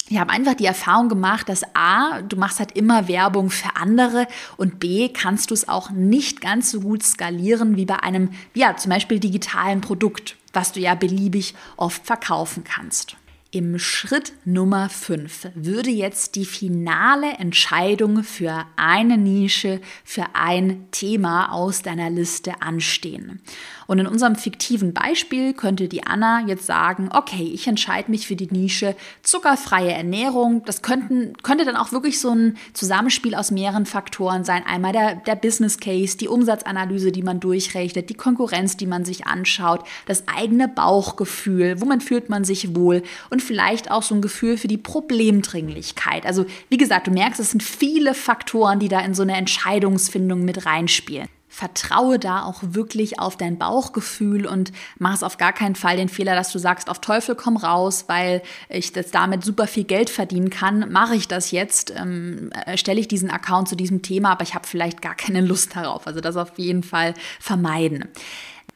ich 0.10 0.17
habe 0.17 0.32
einfach 0.32 0.54
die 0.56 0.65
Erfahrung 0.65 1.10
gemacht, 1.10 1.50
dass 1.50 1.63
A, 1.76 2.21
du 2.21 2.38
machst 2.38 2.60
halt 2.60 2.71
immer 2.71 3.08
Werbung 3.08 3.50
für 3.50 3.76
andere 3.76 4.26
und 4.56 4.80
B, 4.80 5.10
kannst 5.10 5.52
du 5.52 5.54
es 5.54 5.67
auch 5.67 5.91
nicht 5.91 6.41
ganz 6.41 6.71
so 6.71 6.80
gut 6.80 7.04
skalieren 7.04 7.76
wie 7.76 7.86
bei 7.86 8.02
einem, 8.02 8.32
ja, 8.56 8.76
zum 8.78 8.89
Beispiel 8.89 9.19
digitalen 9.19 9.82
Produkt, 9.82 10.38
was 10.54 10.71
du 10.71 10.80
ja 10.80 10.95
beliebig 10.95 11.56
oft 11.76 12.06
verkaufen 12.06 12.63
kannst. 12.63 13.17
Im 13.52 13.80
Schritt 13.80 14.34
Nummer 14.44 14.90
5 14.90 15.52
würde 15.56 15.90
jetzt 15.90 16.36
die 16.36 16.44
finale 16.44 17.32
Entscheidung 17.38 18.24
für 18.24 18.66
eine 18.76 19.18
Nische, 19.18 19.80
für 20.04 20.26
ein 20.34 20.88
Thema 20.92 21.54
aus 21.54 21.82
deiner 21.82 22.10
Liste 22.10 22.62
anstehen. 22.62 23.40
Und 23.88 24.00
in 24.00 24.08
unserem 24.08 24.36
fiktiven 24.36 24.94
Beispiel 24.94 25.54
könnte 25.54 25.88
die 25.88 26.06
Anna 26.06 26.44
jetzt 26.46 26.66
sagen, 26.66 27.10
okay, 27.14 27.50
ich 27.54 27.68
entscheide 27.68 28.12
mich 28.12 28.28
für 28.28 28.36
die 28.36 28.52
Nische 28.52 28.96
zuckerfreie 29.24 29.94
Ernährung. 29.94 30.64
Das 30.66 30.82
könnten, 30.82 31.34
könnte 31.42 31.64
dann 31.64 31.78
auch 31.78 31.94
wirklich 31.94 32.20
so 32.20 32.32
ein 32.32 32.58
Zusammenspiel 32.74 33.34
aus 33.34 33.50
mehreren 33.50 33.86
Faktoren 33.86 34.44
sein. 34.44 34.64
Einmal 34.66 34.92
der, 34.92 35.16
der 35.16 35.36
Business 35.36 35.80
Case, 35.80 36.18
die 36.18 36.28
Umsatzanalyse, 36.28 37.14
die 37.14 37.24
man 37.24 37.40
durchrechnet, 37.40 38.10
die 38.10 38.16
Konkurrenz, 38.16 38.76
die 38.76 38.88
man 38.88 39.06
sich 39.06 39.26
anschaut, 39.26 39.86
das 40.06 40.28
eigene 40.28 40.68
Bauchgefühl, 40.68 41.80
womit 41.80 42.04
fühlt 42.04 42.30
man 42.30 42.44
sich 42.44 42.76
wohl 42.76 43.04
und 43.30 43.42
vielleicht 43.48 43.90
auch 43.90 44.04
so 44.04 44.14
ein 44.14 44.22
Gefühl 44.22 44.58
für 44.58 44.68
die 44.68 44.78
Problemdringlichkeit. 44.78 46.26
Also 46.26 46.46
wie 46.70 46.78
gesagt, 46.78 47.08
du 47.08 47.12
merkst, 47.12 47.40
es 47.40 47.52
sind 47.52 47.64
viele 47.64 48.14
Faktoren, 48.14 48.80
die 48.80 48.90
da 48.90 49.00
in 49.00 49.14
so 49.14 49.24
eine 49.24 49.36
Entscheidungsfindung 49.36 50.44
mit 50.44 50.66
reinspielen. 50.66 51.28
Vertraue 51.50 52.20
da 52.20 52.44
auch 52.44 52.62
wirklich 52.62 53.20
auf 53.20 53.36
dein 53.36 53.58
Bauchgefühl 53.58 54.46
und 54.46 54.72
mach 55.00 55.16
es 55.16 55.24
auf 55.24 55.38
gar 55.38 55.54
keinen 55.54 55.74
Fall 55.74 55.98
den 55.98 56.10
Fehler, 56.10 56.36
dass 56.36 56.52
du 56.52 56.60
sagst, 56.60 56.88
auf 56.88 57.02
Teufel 57.02 57.34
komm 57.34 57.58
raus, 57.58 58.06
weil 58.08 58.44
ich 58.70 58.92
das 58.92 59.10
damit 59.10 59.44
super 59.44 59.66
viel 59.66 59.86
Geld 59.86 60.12
verdienen 60.12 60.52
kann. 60.52 60.92
Mache 60.92 61.16
ich 61.16 61.28
das 61.28 61.50
jetzt? 61.50 61.92
Ähm, 61.98 62.52
stelle 62.76 63.00
ich 63.00 63.08
diesen 63.08 63.32
Account 63.32 63.70
zu 63.70 63.76
diesem 63.76 64.04
Thema, 64.04 64.34
aber 64.34 64.44
ich 64.44 64.54
habe 64.54 64.68
vielleicht 64.68 65.02
gar 65.02 65.16
keine 65.16 65.42
Lust 65.48 65.76
darauf. 65.76 66.06
Also 66.06 66.20
das 66.20 66.36
auf 66.36 66.60
jeden 66.60 66.84
Fall 66.84 67.16
vermeiden. 67.40 68.10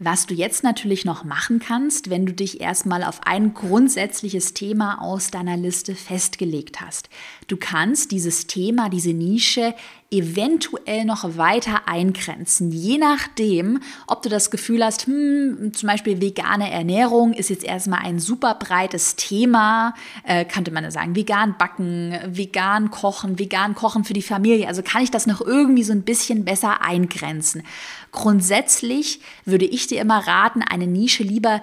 Was 0.04 0.26
du 0.26 0.34
jetzt 0.34 0.64
natürlich 0.64 1.06
noch 1.06 1.24
machen 1.26 1.60
kannst, 1.60 2.10
wenn 2.10 2.26
du 2.26 2.34
dich 2.34 2.60
erstmal 2.60 3.04
auf 3.04 3.22
ein 3.24 3.54
grundsätzliches 3.54 4.56
Thema 4.56 5.00
aus 5.00 5.30
deiner 5.30 5.58
Liste 5.58 5.94
festgelegt 5.94 6.82
hast. 6.82 7.08
Du 7.48 7.56
kannst 7.56 8.10
dieses 8.10 8.48
Thema, 8.48 8.90
diese 8.90 9.14
Nische 9.14 9.76
eventuell 10.12 11.06
noch 11.06 11.38
weiter 11.38 11.88
eingrenzen, 11.88 12.71
je 12.71 12.97
nachdem, 12.97 13.80
ob 14.08 14.21
du 14.21 14.28
das 14.28 14.52
Gefühl 14.52 14.84
hast, 14.84 15.08
hm, 15.08 15.71
zum 15.74 15.88
Beispiel 15.88 16.21
vegane 16.21 16.69
Ernährung 16.69 17.32
ist 17.32 17.50
jetzt 17.50 17.63
erstmal 17.63 18.02
ein 18.02 18.19
super 18.19 18.56
breites 18.56 19.15
Thema, 19.15 19.93
äh, 20.24 20.43
könnte 20.43 20.71
man 20.71 20.91
sagen, 20.91 21.15
vegan 21.15 21.56
backen, 21.58 22.19
vegan 22.28 22.91
kochen, 22.91 23.39
vegan 23.39 23.74
kochen 23.74 24.04
für 24.04 24.13
die 24.13 24.21
Familie. 24.21 24.67
Also 24.67 24.84
kann 24.84 25.02
ich 25.02 25.12
das 25.12 25.28
noch 25.28 25.39
irgendwie 25.39 25.84
so 25.84 25.93
ein 25.93 26.04
bisschen 26.04 26.43
besser 26.43 26.82
eingrenzen. 26.82 27.63
Grundsätzlich 28.12 29.21
würde 29.45 29.65
ich 29.65 29.88
dir 29.88 30.02
immer 30.02 30.28
raten, 30.28 30.62
eine 30.62 30.88
Nische 30.88 31.24
lieber 31.24 31.62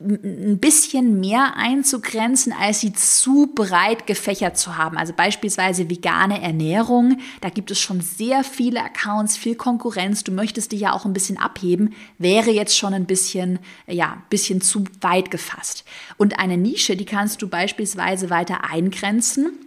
ein 0.00 0.58
bisschen 0.58 1.20
mehr 1.20 1.54
einzugrenzen, 1.56 2.52
als 2.52 2.80
sie 2.80 2.92
zu 2.92 3.52
breit 3.54 4.06
gefächert 4.06 4.58
zu 4.58 4.76
haben. 4.76 4.98
Also 4.98 5.12
beispielsweise 5.12 5.88
vegane 5.88 6.42
Ernährung, 6.42 7.18
da 7.40 7.48
gibt 7.48 7.70
es 7.70 7.78
schon 7.78 8.00
sehr 8.00 8.42
viele 8.42 8.82
Accounts, 8.82 9.36
viel 9.36 9.54
Konkurrenz. 9.54 10.24
Du 10.24 10.32
möchtest 10.32 10.72
dich 10.72 10.80
ja 10.80 10.92
auch 10.92 11.04
ein 11.04 11.12
bisschen 11.12 11.38
abheben, 11.38 11.94
wäre 12.18 12.50
jetzt 12.50 12.76
schon 12.76 12.92
ein 12.92 13.06
bisschen, 13.06 13.60
ja, 13.86 14.22
bisschen 14.30 14.60
zu 14.60 14.84
weit 15.00 15.30
gefasst. 15.30 15.84
Und 16.16 16.38
eine 16.38 16.56
Nische, 16.56 16.96
die 16.96 17.06
kannst 17.06 17.40
du 17.40 17.48
beispielsweise 17.48 18.30
weiter 18.30 18.68
eingrenzen 18.68 19.63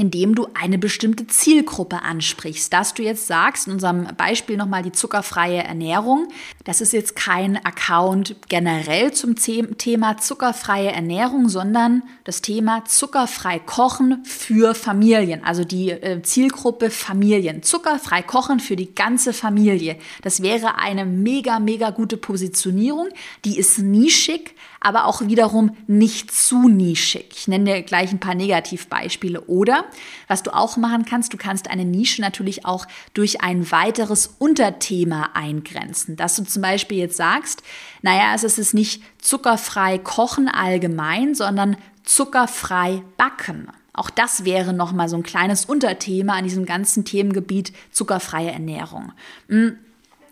indem 0.00 0.34
du 0.34 0.48
eine 0.54 0.78
bestimmte 0.78 1.26
Zielgruppe 1.26 2.00
ansprichst. 2.00 2.72
Dass 2.72 2.94
du 2.94 3.02
jetzt 3.02 3.26
sagst, 3.26 3.66
in 3.66 3.74
unserem 3.74 4.08
Beispiel 4.16 4.56
nochmal 4.56 4.82
die 4.82 4.92
zuckerfreie 4.92 5.62
Ernährung, 5.62 6.28
das 6.64 6.80
ist 6.80 6.94
jetzt 6.94 7.16
kein 7.16 7.62
Account 7.66 8.34
generell 8.48 9.12
zum 9.12 9.36
Thema 9.36 10.16
zuckerfreie 10.16 10.90
Ernährung, 10.90 11.50
sondern 11.50 12.02
das 12.24 12.40
Thema 12.40 12.86
zuckerfrei 12.86 13.58
kochen 13.58 14.24
für 14.24 14.74
Familien, 14.74 15.44
also 15.44 15.64
die 15.64 15.90
äh, 15.90 16.22
Zielgruppe 16.22 16.88
Familien. 16.88 17.62
Zuckerfrei 17.62 18.22
kochen 18.22 18.58
für 18.58 18.76
die 18.76 18.94
ganze 18.94 19.34
Familie. 19.34 19.98
Das 20.22 20.42
wäre 20.42 20.78
eine 20.78 21.04
mega, 21.04 21.60
mega 21.60 21.90
gute 21.90 22.16
Positionierung. 22.16 23.08
Die 23.44 23.58
ist 23.58 23.78
nischig, 23.78 24.54
aber 24.80 25.04
auch 25.04 25.20
wiederum 25.20 25.76
nicht 25.86 26.32
zu 26.32 26.68
nischig. 26.68 27.26
Ich 27.36 27.48
nenne 27.48 27.66
dir 27.66 27.82
gleich 27.82 28.10
ein 28.10 28.18
paar 28.18 28.34
Negativbeispiele. 28.34 29.42
Oder 29.42 29.84
was 30.26 30.42
du 30.42 30.54
auch 30.54 30.78
machen 30.78 31.04
kannst, 31.04 31.34
du 31.34 31.36
kannst 31.36 31.68
eine 31.68 31.84
Nische 31.84 32.22
natürlich 32.22 32.64
auch 32.64 32.86
durch 33.12 33.42
ein 33.42 33.70
weiteres 33.70 34.34
Unterthema 34.38 35.30
eingrenzen. 35.34 36.16
Dass 36.16 36.36
du 36.36 36.44
zum 36.44 36.62
Beispiel 36.62 36.98
jetzt 36.98 37.18
sagst, 37.18 37.62
naja, 38.00 38.34
es 38.34 38.42
ist 38.42 38.72
nicht 38.72 39.02
zuckerfrei 39.18 39.98
kochen 39.98 40.48
allgemein, 40.48 41.34
sondern 41.34 41.76
zuckerfrei 42.04 43.02
backen. 43.18 43.68
Auch 43.92 44.08
das 44.08 44.46
wäre 44.46 44.72
nochmal 44.72 45.10
so 45.10 45.16
ein 45.16 45.22
kleines 45.22 45.66
Unterthema 45.66 46.34
an 46.34 46.44
diesem 46.44 46.64
ganzen 46.64 47.04
Themengebiet 47.04 47.72
zuckerfreie 47.90 48.50
Ernährung. 48.50 49.12
Hm, 49.48 49.76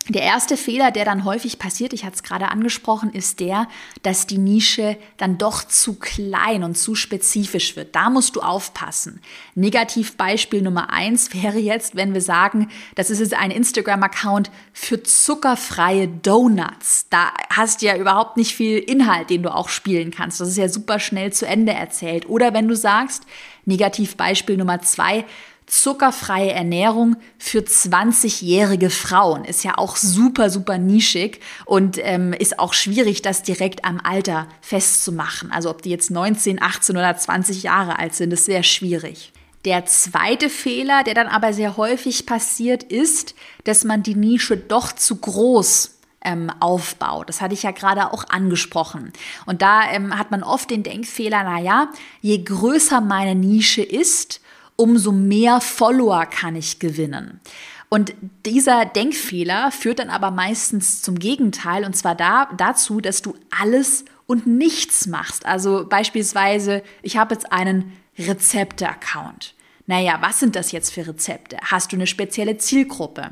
der 0.09 0.23
erste 0.23 0.57
Fehler, 0.57 0.89
der 0.91 1.05
dann 1.05 1.23
häufig 1.23 1.59
passiert, 1.59 1.93
ich 1.93 2.03
hatte 2.03 2.15
es 2.15 2.23
gerade 2.23 2.49
angesprochen, 2.49 3.11
ist 3.11 3.39
der, 3.39 3.67
dass 4.01 4.25
die 4.25 4.39
Nische 4.39 4.97
dann 5.17 5.37
doch 5.37 5.63
zu 5.63 5.99
klein 5.99 6.63
und 6.63 6.77
zu 6.77 6.95
spezifisch 6.95 7.75
wird. 7.75 7.95
Da 7.95 8.09
musst 8.09 8.35
du 8.35 8.41
aufpassen. 8.41 9.21
Negativbeispiel 9.53 10.63
Nummer 10.63 10.91
eins 10.91 11.33
wäre 11.33 11.59
jetzt, 11.59 11.95
wenn 11.95 12.13
wir 12.13 12.21
sagen, 12.21 12.69
das 12.95 13.11
ist 13.11 13.19
jetzt 13.19 13.35
ein 13.35 13.51
Instagram-Account 13.51 14.49
für 14.73 15.03
zuckerfreie 15.03 16.07
Donuts. 16.07 17.07
Da 17.09 17.31
hast 17.51 17.81
du 17.81 17.85
ja 17.85 17.95
überhaupt 17.95 18.35
nicht 18.35 18.55
viel 18.55 18.79
Inhalt, 18.79 19.29
den 19.29 19.43
du 19.43 19.53
auch 19.53 19.69
spielen 19.69 20.09
kannst. 20.09 20.41
Das 20.41 20.49
ist 20.49 20.57
ja 20.57 20.69
super 20.69 20.99
schnell 20.99 21.31
zu 21.31 21.45
Ende 21.45 21.73
erzählt. 21.73 22.27
Oder 22.27 22.53
wenn 22.53 22.67
du 22.67 22.75
sagst, 22.75 23.23
Negativbeispiel 23.65 24.57
Nummer 24.57 24.81
zwei, 24.81 25.25
zuckerfreie 25.69 26.51
Ernährung 26.51 27.15
für 27.37 27.59
20-jährige 27.59 28.89
Frauen. 28.89 29.45
Ist 29.45 29.63
ja 29.63 29.77
auch 29.77 29.95
super, 29.95 30.49
super 30.49 30.77
nischig 30.77 31.39
und 31.65 31.97
ähm, 32.01 32.33
ist 32.33 32.59
auch 32.59 32.73
schwierig, 32.73 33.21
das 33.21 33.43
direkt 33.43 33.85
am 33.85 33.99
Alter 34.03 34.47
festzumachen. 34.61 35.51
Also 35.51 35.69
ob 35.69 35.81
die 35.81 35.89
jetzt 35.89 36.11
19, 36.11 36.61
18 36.61 36.97
oder 36.97 37.15
20 37.15 37.63
Jahre 37.63 37.99
alt 37.99 38.15
sind, 38.15 38.33
ist 38.33 38.45
sehr 38.45 38.63
schwierig. 38.63 39.31
Der 39.65 39.85
zweite 39.85 40.49
Fehler, 40.49 41.03
der 41.03 41.13
dann 41.13 41.27
aber 41.27 41.53
sehr 41.53 41.75
häufig 41.75 42.25
passiert, 42.25 42.83
ist, 42.83 43.35
dass 43.65 43.83
man 43.83 44.03
die 44.03 44.15
Nische 44.15 44.55
doch 44.55 44.93
zu 44.93 45.17
groß 45.17 45.99
ähm, 46.23 46.51
aufbaut. 46.59 47.29
Das 47.29 47.41
hatte 47.41 47.53
ich 47.53 47.63
ja 47.63 47.71
gerade 47.71 48.13
auch 48.13 48.25
angesprochen. 48.29 49.11
Und 49.45 49.61
da 49.61 49.89
ähm, 49.91 50.17
hat 50.17 50.31
man 50.31 50.43
oft 50.43 50.69
den 50.69 50.83
Denkfehler, 50.83 51.43
naja, 51.43 51.89
je 52.21 52.41
größer 52.43 53.01
meine 53.01 53.35
Nische 53.35 53.81
ist, 53.81 54.41
umso 54.79 55.11
mehr 55.11 55.59
Follower 55.59 56.25
kann 56.25 56.55
ich 56.55 56.79
gewinnen. 56.79 57.41
Und 57.89 58.13
dieser 58.45 58.85
Denkfehler 58.85 59.71
führt 59.71 59.99
dann 59.99 60.09
aber 60.09 60.31
meistens 60.31 61.01
zum 61.01 61.19
Gegenteil, 61.19 61.83
und 61.83 61.95
zwar 61.95 62.15
da, 62.15 62.49
dazu, 62.55 63.01
dass 63.01 63.21
du 63.21 63.35
alles 63.49 64.05
und 64.25 64.47
nichts 64.47 65.07
machst. 65.07 65.45
Also 65.45 65.85
beispielsweise, 65.89 66.81
ich 67.01 67.17
habe 67.17 67.33
jetzt 67.33 67.51
einen 67.51 67.91
Rezepte-Account. 68.17 69.53
Naja, 69.85 70.19
was 70.21 70.39
sind 70.39 70.55
das 70.55 70.71
jetzt 70.71 70.93
für 70.93 71.07
Rezepte? 71.07 71.57
Hast 71.63 71.91
du 71.91 71.97
eine 71.97 72.07
spezielle 72.07 72.57
Zielgruppe? 72.57 73.31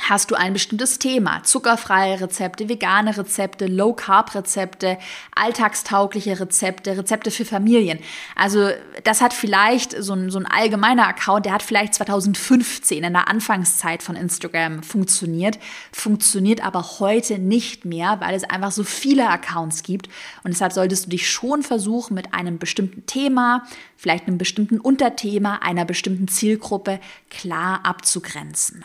Hast 0.00 0.32
du 0.32 0.34
ein 0.34 0.52
bestimmtes 0.52 0.98
Thema? 0.98 1.44
Zuckerfreie 1.44 2.20
Rezepte, 2.20 2.68
vegane 2.68 3.16
Rezepte, 3.16 3.66
Low-Carb-Rezepte, 3.66 4.98
alltagstaugliche 5.36 6.40
Rezepte, 6.40 6.98
Rezepte 6.98 7.30
für 7.30 7.44
Familien. 7.44 8.00
Also 8.34 8.70
das 9.04 9.20
hat 9.20 9.32
vielleicht 9.32 9.92
so 10.02 10.14
ein, 10.14 10.30
so 10.30 10.40
ein 10.40 10.46
allgemeiner 10.46 11.06
Account, 11.06 11.46
der 11.46 11.52
hat 11.52 11.62
vielleicht 11.62 11.94
2015 11.94 13.04
in 13.04 13.12
der 13.12 13.28
Anfangszeit 13.28 14.02
von 14.02 14.16
Instagram 14.16 14.82
funktioniert, 14.82 15.60
funktioniert 15.92 16.64
aber 16.64 16.98
heute 16.98 17.38
nicht 17.38 17.84
mehr, 17.84 18.20
weil 18.20 18.34
es 18.34 18.42
einfach 18.42 18.72
so 18.72 18.82
viele 18.82 19.28
Accounts 19.28 19.84
gibt. 19.84 20.08
Und 20.42 20.52
deshalb 20.52 20.72
solltest 20.72 21.06
du 21.06 21.10
dich 21.10 21.30
schon 21.30 21.62
versuchen, 21.62 22.14
mit 22.14 22.34
einem 22.34 22.58
bestimmten 22.58 23.06
Thema, 23.06 23.64
vielleicht 23.96 24.26
einem 24.26 24.38
bestimmten 24.38 24.80
Unterthema, 24.80 25.58
einer 25.62 25.84
bestimmten 25.84 26.26
Zielgruppe 26.26 26.98
klar 27.30 27.86
abzugrenzen. 27.86 28.84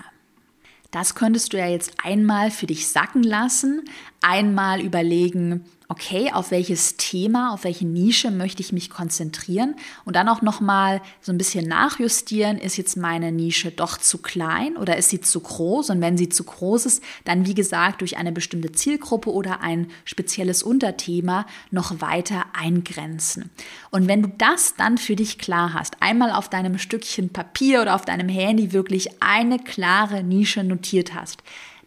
Das 0.91 1.15
könntest 1.15 1.53
du 1.53 1.57
ja 1.57 1.67
jetzt 1.67 1.93
einmal 2.03 2.49
für 2.49 2.65
dich 2.65 2.87
sacken 2.87 3.23
lassen, 3.23 3.83
einmal 4.21 4.81
überlegen, 4.81 5.65
okay, 5.91 6.31
auf 6.31 6.51
welches 6.51 6.97
Thema, 6.97 7.51
auf 7.51 7.63
welche 7.63 7.85
Nische 7.85 8.29
möchte 8.29 8.61
ich 8.61 8.71
mich 8.71 8.91
konzentrieren 8.91 9.73
und 10.05 10.15
dann 10.15 10.29
auch 10.29 10.43
nochmal 10.43 11.01
so 11.19 11.31
ein 11.31 11.39
bisschen 11.39 11.67
nachjustieren, 11.67 12.59
ist 12.59 12.77
jetzt 12.77 12.95
meine 12.95 13.31
Nische 13.31 13.71
doch 13.71 13.97
zu 13.97 14.19
klein 14.19 14.77
oder 14.77 14.97
ist 14.97 15.09
sie 15.09 15.19
zu 15.19 15.39
groß 15.39 15.89
und 15.89 15.99
wenn 15.99 16.15
sie 16.15 16.29
zu 16.29 16.43
groß 16.43 16.85
ist, 16.85 17.03
dann 17.25 17.47
wie 17.47 17.55
gesagt 17.55 18.01
durch 18.01 18.17
eine 18.17 18.31
bestimmte 18.31 18.71
Zielgruppe 18.71 19.33
oder 19.33 19.61
ein 19.61 19.87
spezielles 20.05 20.61
Unterthema 20.61 21.47
noch 21.71 21.99
weiter 22.01 22.45
eingrenzen. 22.53 23.49
Und 23.89 24.07
wenn 24.07 24.21
du 24.21 24.29
das 24.37 24.75
dann 24.75 24.99
für 24.99 25.15
dich 25.15 25.39
klar 25.39 25.73
hast, 25.73 26.03
einmal 26.03 26.31
auf 26.31 26.49
deinem 26.49 26.77
Stückchen 26.77 27.29
Papier 27.29 27.81
oder 27.81 27.95
auf 27.95 28.05
deinem 28.05 28.29
Handy 28.29 28.73
wirklich 28.73 29.23
eine 29.23 29.57
klare 29.57 30.23
Nische 30.23 30.63
notiert 30.63 31.15
hast, 31.15 31.41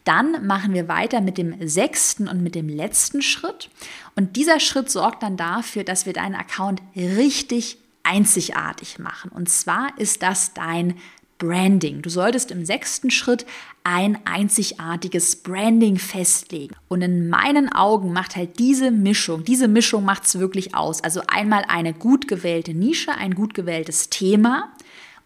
Dann 0.04 0.46
machen 0.46 0.74
wir 0.74 0.88
weiter 0.88 1.20
mit 1.20 1.38
dem 1.38 1.66
sechsten 1.66 2.28
und 2.28 2.42
mit 2.42 2.54
dem 2.54 2.68
letzten 2.68 3.22
Schritt. 3.22 3.70
Und 4.16 4.36
dieser 4.36 4.60
Schritt 4.60 4.90
sorgt 4.90 5.22
dann 5.22 5.36
dafür, 5.36 5.84
dass 5.84 6.06
wir 6.06 6.12
deinen 6.12 6.34
Account 6.34 6.82
richtig 6.96 7.78
einzigartig 8.02 8.98
machen. 8.98 9.30
Und 9.30 9.48
zwar 9.48 9.96
ist 9.98 10.22
das 10.22 10.54
dein 10.54 10.94
Branding. 11.38 12.02
Du 12.02 12.08
solltest 12.10 12.52
im 12.52 12.64
sechsten 12.64 13.10
Schritt 13.10 13.46
ein 13.82 14.18
einzigartiges 14.24 15.36
Branding 15.36 15.98
festlegen. 15.98 16.76
Und 16.86 17.02
in 17.02 17.28
meinen 17.28 17.70
Augen 17.72 18.12
macht 18.12 18.36
halt 18.36 18.60
diese 18.60 18.92
Mischung, 18.92 19.42
diese 19.42 19.66
Mischung 19.66 20.04
macht 20.04 20.24
es 20.24 20.38
wirklich 20.38 20.76
aus. 20.76 21.02
Also 21.02 21.20
einmal 21.26 21.64
eine 21.66 21.94
gut 21.94 22.28
gewählte 22.28 22.74
Nische, 22.74 23.12
ein 23.12 23.34
gut 23.34 23.54
gewähltes 23.54 24.08
Thema, 24.08 24.72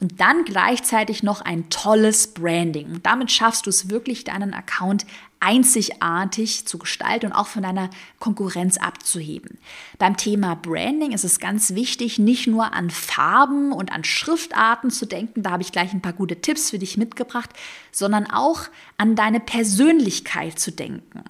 und 0.01 0.21
dann 0.21 0.45
gleichzeitig 0.45 1.23
noch 1.23 1.41
ein 1.41 1.69
tolles 1.71 2.35
Branding. 2.35 2.87
Und 2.87 3.07
damit 3.07 3.31
schaffst 3.31 3.67
du 3.67 3.71
es 3.71 3.89
wirklich, 3.89 4.25
deinen 4.25 4.55
Account 4.55 5.07
einzigartig 5.41 6.67
zu 6.67 6.79
gestalten 6.79 7.27
und 7.27 7.33
auch 7.33 7.47
von 7.47 7.63
deiner 7.63 7.91
Konkurrenz 8.19 8.79
abzuheben. 8.79 9.59
Beim 9.99 10.17
Thema 10.17 10.55
Branding 10.55 11.13
ist 11.13 11.25
es 11.25 11.39
ganz 11.39 11.75
wichtig, 11.75 12.19
nicht 12.19 12.47
nur 12.47 12.73
an 12.73 12.91
Farben 12.91 13.73
und 13.73 13.93
an 13.93 14.05
Schriftarten 14.05 14.91
zu 14.91 15.07
denken, 15.07 15.43
da 15.43 15.51
habe 15.51 15.63
ich 15.63 15.73
gleich 15.73 15.93
ein 15.93 16.01
paar 16.01 16.15
gute 16.15 16.41
Tipps 16.41 16.71
für 16.71 16.79
dich 16.79 16.97
mitgebracht, 16.97 17.51
sondern 17.93 18.27
auch 18.31 18.63
an 18.97 19.15
deine 19.15 19.41
Persönlichkeit 19.41 20.59
zu 20.59 20.73
denken. 20.73 21.23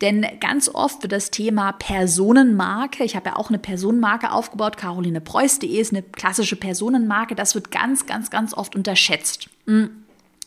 Denn 0.00 0.26
ganz 0.40 0.68
oft 0.68 1.02
wird 1.02 1.12
das 1.12 1.30
Thema 1.30 1.72
Personenmarke, 1.72 3.04
ich 3.04 3.16
habe 3.16 3.30
ja 3.30 3.36
auch 3.36 3.48
eine 3.48 3.58
Personenmarke 3.58 4.32
aufgebaut, 4.32 4.76
carolinepreuß.de 4.76 5.80
ist 5.80 5.92
eine 5.92 6.02
klassische 6.02 6.56
Personenmarke, 6.56 7.34
das 7.34 7.54
wird 7.54 7.70
ganz, 7.70 8.06
ganz, 8.06 8.30
ganz 8.30 8.54
oft 8.54 8.74
unterschätzt. 8.74 9.48
Hm. 9.66 10.01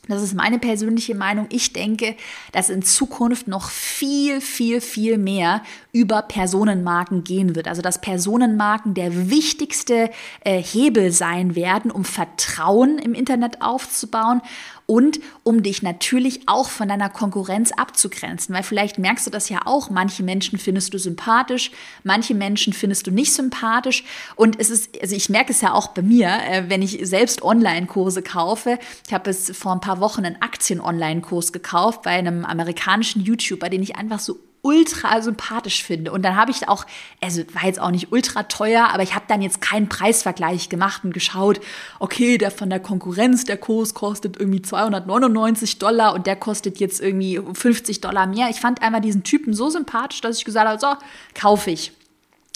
Das 0.08 0.22
ist 0.22 0.36
meine 0.36 0.60
persönliche 0.60 1.16
Meinung. 1.16 1.48
Ich 1.50 1.74
denke, 1.74 2.16
dass 2.52 2.70
in 2.70 2.84
Zukunft 2.84 3.48
noch 3.48 3.70
viel, 3.70 4.40
viel, 4.42 4.82
viel 4.82 5.18
mehr 5.18 5.64
über 5.92 6.22
Personenmarken 6.22 7.24
gehen 7.24 7.56
wird. 7.56 7.68
Also 7.68 7.82
dass 7.82 8.02
Personenmarken 8.02 8.94
der 8.94 9.30
wichtigste 9.30 10.10
äh, 10.42 10.62
Hebel 10.62 11.12
sein 11.12 11.56
werden, 11.56 11.92
um 11.92 12.06
Vertrauen 12.06 13.00
im 13.00 13.14
Internet 13.14 13.62
aufzubauen 13.62 14.42
und 14.88 15.20
um 15.44 15.64
dich 15.64 15.82
natürlich 15.82 16.48
auch 16.48 16.70
von 16.70 16.88
deiner 16.88 17.10
Konkurrenz 17.10 17.72
abzugrenzen, 17.72 18.54
weil 18.54 18.64
vielleicht 18.64 19.00
merkst 19.00 19.26
du 19.26 19.32
das 19.32 19.50
ja 19.50 19.62
auch, 19.66 19.90
manche 19.90 20.24
Menschen 20.24 20.60
findest 20.60 20.94
du 20.94 21.00
sympathisch, 21.00 21.72
manche 22.04 22.36
Menschen 22.36 22.74
findest 22.74 23.08
du 23.08 23.12
nicht 23.12 23.34
sympathisch. 23.34 24.04
Und 24.36 24.60
es 24.60 24.70
ist, 24.70 25.02
also 25.02 25.16
ich 25.16 25.30
merke 25.30 25.52
es 25.52 25.62
ja 25.62 25.74
auch 25.74 25.88
bei 25.90 26.02
mir, 26.02 26.30
äh, 26.30 26.64
wenn 26.68 26.82
ich 26.82 27.00
selbst 27.04 27.42
Online-Kurse 27.42 28.22
kaufe, 28.22 28.78
ich 29.08 29.14
habe 29.14 29.30
es 29.30 29.56
vor 29.58 29.72
ein 29.72 29.82
paar 29.82 30.00
Wochen 30.00 30.26
einen 30.26 30.42
Aktien-Online-Kurs 30.42 31.52
gekauft 31.52 32.04
bei 32.04 32.12
einem 32.12 32.46
amerikanischen 32.46 33.22
YouTuber, 33.22 33.70
den 33.70 33.82
ich 33.82 33.96
einfach 33.96 34.20
so 34.20 34.40
ultra 34.66 35.22
sympathisch 35.22 35.84
finde. 35.84 36.12
Und 36.12 36.24
dann 36.24 36.36
habe 36.36 36.50
ich 36.50 36.68
auch, 36.68 36.86
also 37.22 37.44
war 37.54 37.66
jetzt 37.66 37.80
auch 37.80 37.92
nicht 37.92 38.12
ultra 38.12 38.44
teuer, 38.44 38.90
aber 38.92 39.04
ich 39.04 39.14
habe 39.14 39.26
dann 39.28 39.44
jetzt 39.44 39.62
keinen 39.62 39.88
Preisvergleich 39.88 40.70
gemacht 40.70 41.04
und 41.04 41.14
geschaut, 41.14 41.62
okay, 42.00 42.40
der 42.40 42.50
von 42.50 42.72
der 42.72 42.80
Konkurrenz, 42.80 43.44
der 43.44 43.58
Kurs 43.58 43.94
kostet 43.94 44.38
irgendwie 44.40 44.64
299 44.64 45.78
Dollar 45.78 46.16
und 46.16 46.26
der 46.26 46.36
kostet 46.36 46.80
jetzt 46.80 47.00
irgendwie 47.00 47.40
50 47.54 48.02
Dollar 48.02 48.26
mehr. 48.26 48.50
Ich 48.50 48.60
fand 48.60 48.82
einmal 48.82 49.02
diesen 49.02 49.24
Typen 49.24 49.54
so 49.54 49.70
sympathisch, 49.70 50.22
dass 50.22 50.40
ich 50.40 50.46
gesagt 50.46 50.68
habe, 50.68 50.80
so, 50.80 50.96
kaufe 51.36 51.70
ich. 51.70 51.92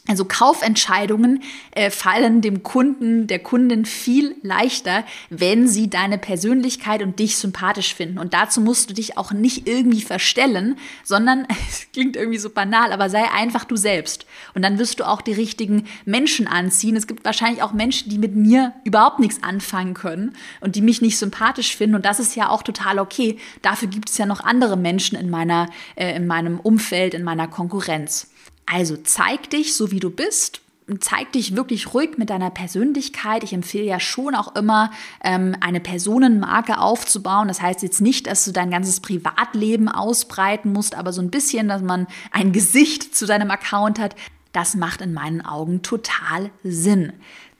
Also 0.09 0.25
Kaufentscheidungen 0.25 1.43
äh, 1.69 1.91
fallen 1.91 2.41
dem 2.41 2.63
Kunden, 2.63 3.27
der 3.27 3.37
Kundin 3.37 3.85
viel 3.85 4.35
leichter, 4.41 5.03
wenn 5.29 5.67
sie 5.67 5.87
deine 5.87 6.17
Persönlichkeit 6.17 7.03
und 7.03 7.19
dich 7.19 7.37
sympathisch 7.37 7.93
finden. 7.93 8.17
Und 8.17 8.33
dazu 8.33 8.59
musst 8.59 8.89
du 8.89 8.95
dich 8.95 9.19
auch 9.19 9.31
nicht 9.31 9.67
irgendwie 9.67 10.01
verstellen, 10.01 10.79
sondern, 11.03 11.45
es 11.69 11.85
klingt 11.93 12.15
irgendwie 12.15 12.39
so 12.39 12.49
banal, 12.49 12.91
aber 12.91 13.11
sei 13.11 13.29
einfach 13.29 13.65
du 13.65 13.75
selbst. 13.75 14.25
Und 14.55 14.63
dann 14.63 14.79
wirst 14.79 14.99
du 14.99 15.07
auch 15.07 15.21
die 15.21 15.33
richtigen 15.33 15.85
Menschen 16.05 16.47
anziehen. 16.47 16.95
Es 16.95 17.05
gibt 17.05 17.23
wahrscheinlich 17.23 17.61
auch 17.61 17.73
Menschen, 17.73 18.09
die 18.09 18.17
mit 18.17 18.35
mir 18.35 18.73
überhaupt 18.85 19.19
nichts 19.19 19.43
anfangen 19.43 19.93
können 19.93 20.33
und 20.59 20.75
die 20.75 20.81
mich 20.81 21.03
nicht 21.03 21.19
sympathisch 21.19 21.77
finden. 21.77 21.95
Und 21.95 22.05
das 22.05 22.19
ist 22.19 22.35
ja 22.35 22.49
auch 22.49 22.63
total 22.63 22.97
okay. 22.97 23.37
Dafür 23.61 23.87
gibt 23.87 24.09
es 24.09 24.17
ja 24.17 24.25
noch 24.25 24.43
andere 24.43 24.75
Menschen 24.75 25.19
in 25.19 25.29
meiner, 25.29 25.69
äh, 25.95 26.15
in 26.15 26.25
meinem 26.25 26.59
Umfeld, 26.59 27.13
in 27.13 27.23
meiner 27.23 27.47
Konkurrenz. 27.47 28.27
Also 28.71 28.97
zeig 28.97 29.49
dich 29.49 29.73
so, 29.73 29.91
wie 29.91 29.99
du 29.99 30.09
bist. 30.09 30.61
Zeig 31.01 31.33
dich 31.33 31.55
wirklich 31.55 31.93
ruhig 31.93 32.17
mit 32.17 32.31
deiner 32.31 32.49
Persönlichkeit. 32.49 33.43
Ich 33.43 33.53
empfehle 33.53 33.83
ja 33.83 33.99
schon 33.99 34.33
auch 34.33 34.55
immer, 34.55 34.91
ähm, 35.23 35.55
eine 35.59 35.79
Personenmarke 35.79 36.79
aufzubauen. 36.79 37.47
Das 37.47 37.61
heißt 37.61 37.83
jetzt 37.83 38.01
nicht, 38.01 38.25
dass 38.25 38.45
du 38.45 38.51
dein 38.51 38.71
ganzes 38.71 38.99
Privatleben 38.99 39.87
ausbreiten 39.87 40.71
musst, 40.73 40.95
aber 40.95 41.13
so 41.13 41.21
ein 41.21 41.29
bisschen, 41.29 41.67
dass 41.67 41.83
man 41.83 42.07
ein 42.31 42.53
Gesicht 42.53 43.15
zu 43.15 43.27
deinem 43.27 43.51
Account 43.51 43.99
hat. 43.99 44.15
Das 44.51 44.75
macht 44.75 45.01
in 45.01 45.13
meinen 45.13 45.45
Augen 45.45 45.83
total 45.83 46.49
Sinn 46.63 47.13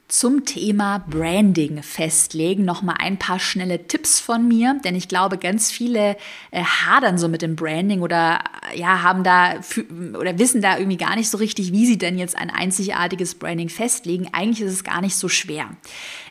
zum 0.10 0.44
Thema 0.44 1.06
Branding 1.08 1.84
festlegen. 1.84 2.66
Noch 2.66 2.82
mal 2.82 2.96
ein 3.00 3.18
paar 3.18 3.40
schnelle 3.40 3.88
Tipps 3.88 4.20
von 4.20 4.48
mir, 4.48 4.80
denn 4.84 4.96
ich 4.96 5.08
glaube, 5.08 5.38
ganz 5.38 5.72
viele 5.72 6.18
äh, 6.52 6.64
hadern 6.64 7.18
so 7.18 7.30
mit 7.30 7.42
dem 7.42 7.56
Branding 7.56 8.02
oder 8.02 8.40
ja 8.76 9.04
haben 9.04 9.24
da 9.24 9.56
oder 10.20 10.38
wissen 10.38 10.62
da 10.62 10.78
irgendwie 10.78 10.98
gar 10.98 11.16
nicht 11.16 11.30
so 11.30 11.38
richtig, 11.38 11.72
wie 11.72 11.86
sie 11.86 11.98
denn 11.98 12.18
jetzt 12.18 12.38
ein 12.38 12.50
einzigartiges 12.50 13.36
Branding 13.36 13.70
festlegen. 13.70 14.28
Eigentlich 14.32 14.62
ist 14.68 14.74
es 14.74 14.84
gar 14.84 15.02
nicht 15.02 15.16
so 15.16 15.30
schwer. 15.30 15.70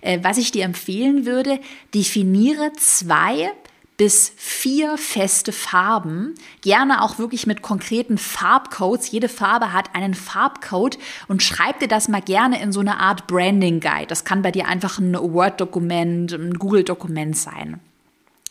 Äh, 0.00 0.18
was 0.22 0.38
ich 0.38 0.50
dir 0.50 0.64
empfehlen 0.64 1.24
würde, 1.24 1.60
definiere 1.94 2.72
zwei 2.76 3.52
bis 3.98 4.32
vier 4.36 4.96
feste 4.96 5.52
Farben, 5.52 6.36
gerne 6.62 7.02
auch 7.02 7.18
wirklich 7.18 7.46
mit 7.46 7.62
konkreten 7.62 8.16
Farbcodes. 8.16 9.10
Jede 9.10 9.28
Farbe 9.28 9.72
hat 9.72 9.94
einen 9.94 10.14
Farbcode 10.14 10.98
und 11.26 11.42
schreib 11.42 11.80
dir 11.80 11.88
das 11.88 12.08
mal 12.08 12.22
gerne 12.22 12.62
in 12.62 12.72
so 12.72 12.80
eine 12.80 13.00
Art 13.00 13.26
Branding 13.26 13.80
Guide. 13.80 14.06
Das 14.06 14.24
kann 14.24 14.40
bei 14.40 14.52
dir 14.52 14.68
einfach 14.68 14.98
ein 14.98 15.14
Word-Dokument, 15.14 16.32
ein 16.32 16.54
Google-Dokument 16.54 17.36
sein. 17.36 17.80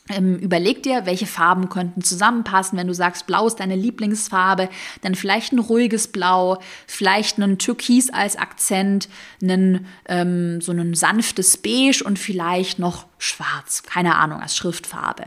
Ähm, 0.10 0.38
überleg 0.38 0.84
dir, 0.84 1.06
welche 1.06 1.26
Farben 1.26 1.70
könnten 1.70 2.02
zusammenpassen. 2.02 2.78
Wenn 2.78 2.88
du 2.88 2.94
sagst, 2.94 3.28
Blau 3.28 3.48
ist 3.48 3.60
deine 3.60 3.76
Lieblingsfarbe, 3.76 4.70
dann 5.02 5.16
vielleicht 5.16 5.54
ein 5.54 5.60
ruhiges 5.60 6.08
Blau, 6.08 6.60
vielleicht 6.86 7.38
ein 7.38 7.58
Türkis 7.58 8.10
als 8.10 8.38
Akzent, 8.38 9.10
einen, 9.42 9.86
ähm, 10.08 10.62
so 10.62 10.72
ein 10.72 10.94
sanftes 10.94 11.58
Beige 11.58 12.04
und 12.06 12.20
vielleicht 12.20 12.80
noch 12.80 13.06
schwarz, 13.20 13.84
keine 13.84 14.16
Ahnung, 14.16 14.42
als 14.42 14.56
Schriftfarbe. 14.56 15.26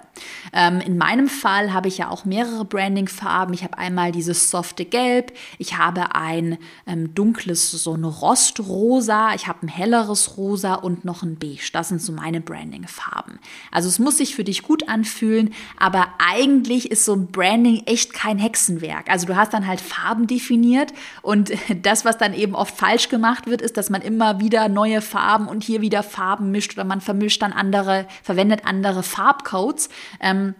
Ähm, 0.52 0.80
in 0.80 0.96
meinem 0.96 1.28
Fall 1.28 1.72
habe 1.72 1.88
ich 1.88 1.98
ja 1.98 2.08
auch 2.08 2.24
mehrere 2.24 2.64
Branding-Farben. 2.64 3.52
Ich 3.52 3.64
habe 3.64 3.78
einmal 3.78 4.12
dieses 4.12 4.50
softe 4.50 4.84
Gelb, 4.84 5.32
ich 5.58 5.76
habe 5.76 6.14
ein 6.14 6.58
ähm, 6.86 7.14
dunkles, 7.14 7.72
so 7.72 7.94
ein 7.94 8.04
Rostrosa, 8.04 9.34
ich 9.34 9.48
habe 9.48 9.66
ein 9.66 9.68
helleres 9.68 10.36
Rosa 10.36 10.74
und 10.74 11.04
noch 11.04 11.22
ein 11.22 11.36
Beige. 11.36 11.70
Das 11.72 11.88
sind 11.88 12.00
so 12.00 12.12
meine 12.12 12.40
Branding-Farben. 12.40 13.40
Also 13.72 13.88
es 13.88 13.98
muss 13.98 14.18
sich 14.18 14.36
für 14.36 14.44
dich 14.44 14.62
gut 14.62 14.69
anfühlen, 14.88 15.52
aber 15.78 16.08
eigentlich 16.18 16.90
ist 16.90 17.04
so 17.04 17.14
ein 17.14 17.26
Branding 17.28 17.82
echt 17.86 18.12
kein 18.12 18.38
Hexenwerk. 18.38 19.10
Also 19.10 19.26
du 19.26 19.36
hast 19.36 19.52
dann 19.52 19.66
halt 19.66 19.80
Farben 19.80 20.26
definiert 20.26 20.92
und 21.22 21.52
das, 21.82 22.04
was 22.04 22.18
dann 22.18 22.34
eben 22.34 22.54
oft 22.54 22.76
falsch 22.76 23.08
gemacht 23.08 23.46
wird, 23.46 23.62
ist, 23.62 23.76
dass 23.76 23.90
man 23.90 24.02
immer 24.02 24.40
wieder 24.40 24.68
neue 24.68 25.00
Farben 25.00 25.48
und 25.48 25.64
hier 25.64 25.80
wieder 25.80 26.02
Farben 26.02 26.50
mischt 26.50 26.74
oder 26.74 26.84
man 26.84 27.00
vermischt 27.00 27.42
dann 27.42 27.52
andere 27.52 28.06
verwendet 28.22 28.62
andere 28.64 29.02
Farbcodes. 29.02 29.88
Ähm, 30.20 30.54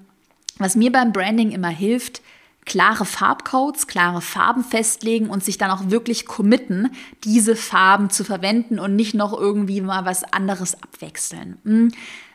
was 0.58 0.76
mir 0.76 0.92
beim 0.92 1.12
Branding 1.12 1.52
immer 1.52 1.68
hilft, 1.68 2.20
klare 2.66 3.04
Farbcodes, 3.04 3.86
klare 3.86 4.20
Farben 4.20 4.62
festlegen 4.62 5.30
und 5.30 5.42
sich 5.42 5.58
dann 5.58 5.70
auch 5.70 5.90
wirklich 5.90 6.26
committen, 6.26 6.90
diese 7.24 7.56
Farben 7.56 8.10
zu 8.10 8.24
verwenden 8.24 8.78
und 8.78 8.94
nicht 8.94 9.14
noch 9.14 9.32
irgendwie 9.32 9.80
mal 9.80 10.04
was 10.04 10.24
anderes 10.24 10.80
abwechseln. 10.82 11.92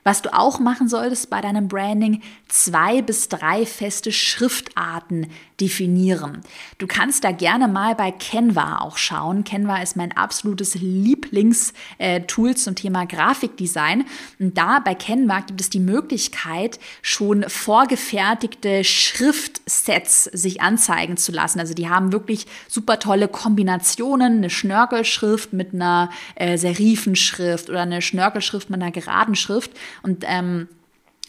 Was 0.08 0.22
du 0.22 0.32
auch 0.32 0.60
machen 0.60 0.88
solltest 0.88 1.32
bei 1.32 1.42
deinem 1.42 1.68
Branding, 1.68 2.22
zwei 2.48 3.02
bis 3.02 3.28
drei 3.28 3.66
feste 3.66 4.12
Schriftarten 4.12 5.32
definieren. 5.60 6.42
Du 6.78 6.88
kannst 6.88 7.24
da 7.24 7.32
gerne 7.32 7.68
mal 7.68 7.96
bei 7.96 8.12
Canva 8.12 8.80
auch 8.80 8.98
schauen. 8.98 9.44
Canva 9.44 9.82
ist 9.82 9.96
mein 9.96 10.12
absolutes 10.12 10.76
Lieblingstool 10.76 12.56
zum 12.56 12.76
Thema 12.76 13.06
Grafikdesign. 13.06 14.06
Und 14.40 14.58
da 14.58 14.80
bei 14.80 14.96
Canva 14.96 15.42
gibt 15.42 15.62
es 15.62 15.70
die 15.70 15.80
Möglichkeit, 15.80 16.80
schon 17.02 17.46
vorgefertigte 17.48 18.84
Schriftsets 18.84 20.26
sich 20.26 20.62
anzeigen 20.62 21.18
zu 21.18 21.32
lassen. 21.32 21.60
Also 21.60 21.74
die 21.74 21.90
haben 21.90 22.12
wirklich 22.12 22.48
super 22.68 23.00
tolle 23.00 23.28
Kombinationen, 23.28 24.38
eine 24.38 24.50
Schnörkelschrift 24.50 25.54
mit 25.54 25.74
einer 25.74 26.10
äh, 26.36 26.58
Serifenschrift 26.58 27.70
oder 27.70 27.82
eine 27.82 28.02
Schnörkelschrift 28.02 28.70
mit 28.70 28.82
einer 28.82 28.92
geraden 28.92 29.36
Schrift. 29.36 29.72
Und 30.04 30.26
ähm, 30.28 30.68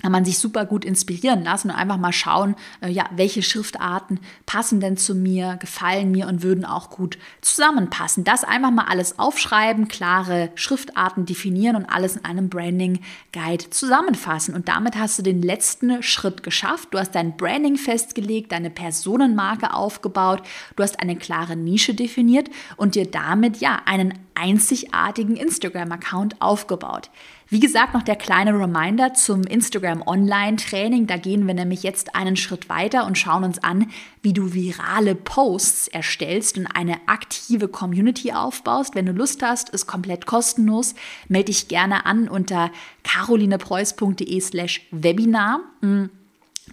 man 0.02 0.24
sich 0.24 0.38
super 0.38 0.66
gut 0.66 0.84
inspirieren 0.84 1.42
lassen 1.42 1.70
und 1.70 1.76
einfach 1.76 1.96
mal 1.96 2.12
schauen, 2.12 2.54
äh, 2.80 2.90
ja, 2.90 3.08
welche 3.14 3.42
Schriftarten 3.42 4.20
passen 4.44 4.80
denn 4.80 4.96
zu 4.96 5.14
mir, 5.14 5.56
gefallen 5.56 6.10
mir 6.10 6.28
und 6.28 6.42
würden 6.42 6.64
auch 6.64 6.90
gut 6.90 7.18
zusammenpassen. 7.40 8.24
Das 8.24 8.44
einfach 8.44 8.70
mal 8.70 8.86
alles 8.88 9.18
aufschreiben, 9.18 9.88
klare 9.88 10.50
Schriftarten 10.54 11.24
definieren 11.24 11.76
und 11.76 11.86
alles 11.86 12.16
in 12.16 12.24
einem 12.24 12.48
Branding 12.48 13.00
Guide 13.32 13.70
zusammenfassen. 13.70 14.54
Und 14.54 14.68
damit 14.68 14.96
hast 14.96 15.18
du 15.18 15.22
den 15.22 15.42
letzten 15.42 16.02
Schritt 16.02 16.42
geschafft. 16.42 16.88
Du 16.92 16.98
hast 16.98 17.14
dein 17.14 17.36
Branding 17.36 17.76
festgelegt, 17.76 18.52
deine 18.52 18.70
Personenmarke 18.70 19.72
aufgebaut, 19.72 20.42
du 20.76 20.82
hast 20.82 21.00
eine 21.00 21.16
klare 21.16 21.56
Nische 21.56 21.94
definiert 21.94 22.50
und 22.76 22.94
dir 22.94 23.10
damit 23.10 23.58
ja 23.58 23.80
einen 23.86 24.14
einzigartigen 24.34 25.36
Instagram-Account 25.36 26.40
aufgebaut. 26.40 27.10
Wie 27.48 27.60
gesagt, 27.60 27.94
noch 27.94 28.02
der 28.02 28.16
kleine 28.16 28.58
Reminder 28.58 29.14
zum 29.14 29.42
Instagram 29.42 30.02
Online-Training. 30.02 31.06
Da 31.06 31.16
gehen 31.16 31.46
wir 31.46 31.54
nämlich 31.54 31.84
jetzt 31.84 32.16
einen 32.16 32.34
Schritt 32.34 32.68
weiter 32.68 33.06
und 33.06 33.16
schauen 33.16 33.44
uns 33.44 33.62
an, 33.62 33.88
wie 34.20 34.32
du 34.32 34.52
virale 34.52 35.14
Posts 35.14 35.86
erstellst 35.86 36.58
und 36.58 36.66
eine 36.66 36.96
aktive 37.06 37.68
Community 37.68 38.32
aufbaust. 38.32 38.96
Wenn 38.96 39.06
du 39.06 39.12
Lust 39.12 39.44
hast, 39.44 39.68
ist 39.68 39.86
komplett 39.86 40.26
kostenlos. 40.26 40.96
Melde 41.28 41.52
dich 41.52 41.68
gerne 41.68 42.04
an 42.04 42.28
unter 42.28 42.72
carolinepreuß.de 43.04 44.40
slash 44.40 44.80
Webinar. 44.90 45.60
Hm. 45.82 46.10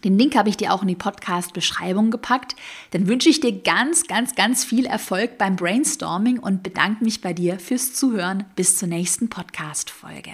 Den 0.03 0.17
Link 0.17 0.35
habe 0.35 0.49
ich 0.49 0.57
dir 0.57 0.73
auch 0.73 0.81
in 0.81 0.87
die 0.87 0.95
Podcast-Beschreibung 0.95 2.09
gepackt. 2.09 2.55
Dann 2.91 3.07
wünsche 3.07 3.29
ich 3.29 3.39
dir 3.39 3.61
ganz, 3.61 4.07
ganz, 4.07 4.33
ganz 4.33 4.65
viel 4.65 4.87
Erfolg 4.87 5.37
beim 5.37 5.55
Brainstorming 5.55 6.39
und 6.39 6.63
bedanke 6.63 7.03
mich 7.03 7.21
bei 7.21 7.31
dir 7.31 7.59
fürs 7.59 7.93
Zuhören. 7.93 8.45
Bis 8.55 8.79
zur 8.79 8.87
nächsten 8.87 9.29
Podcast-Folge. 9.29 10.33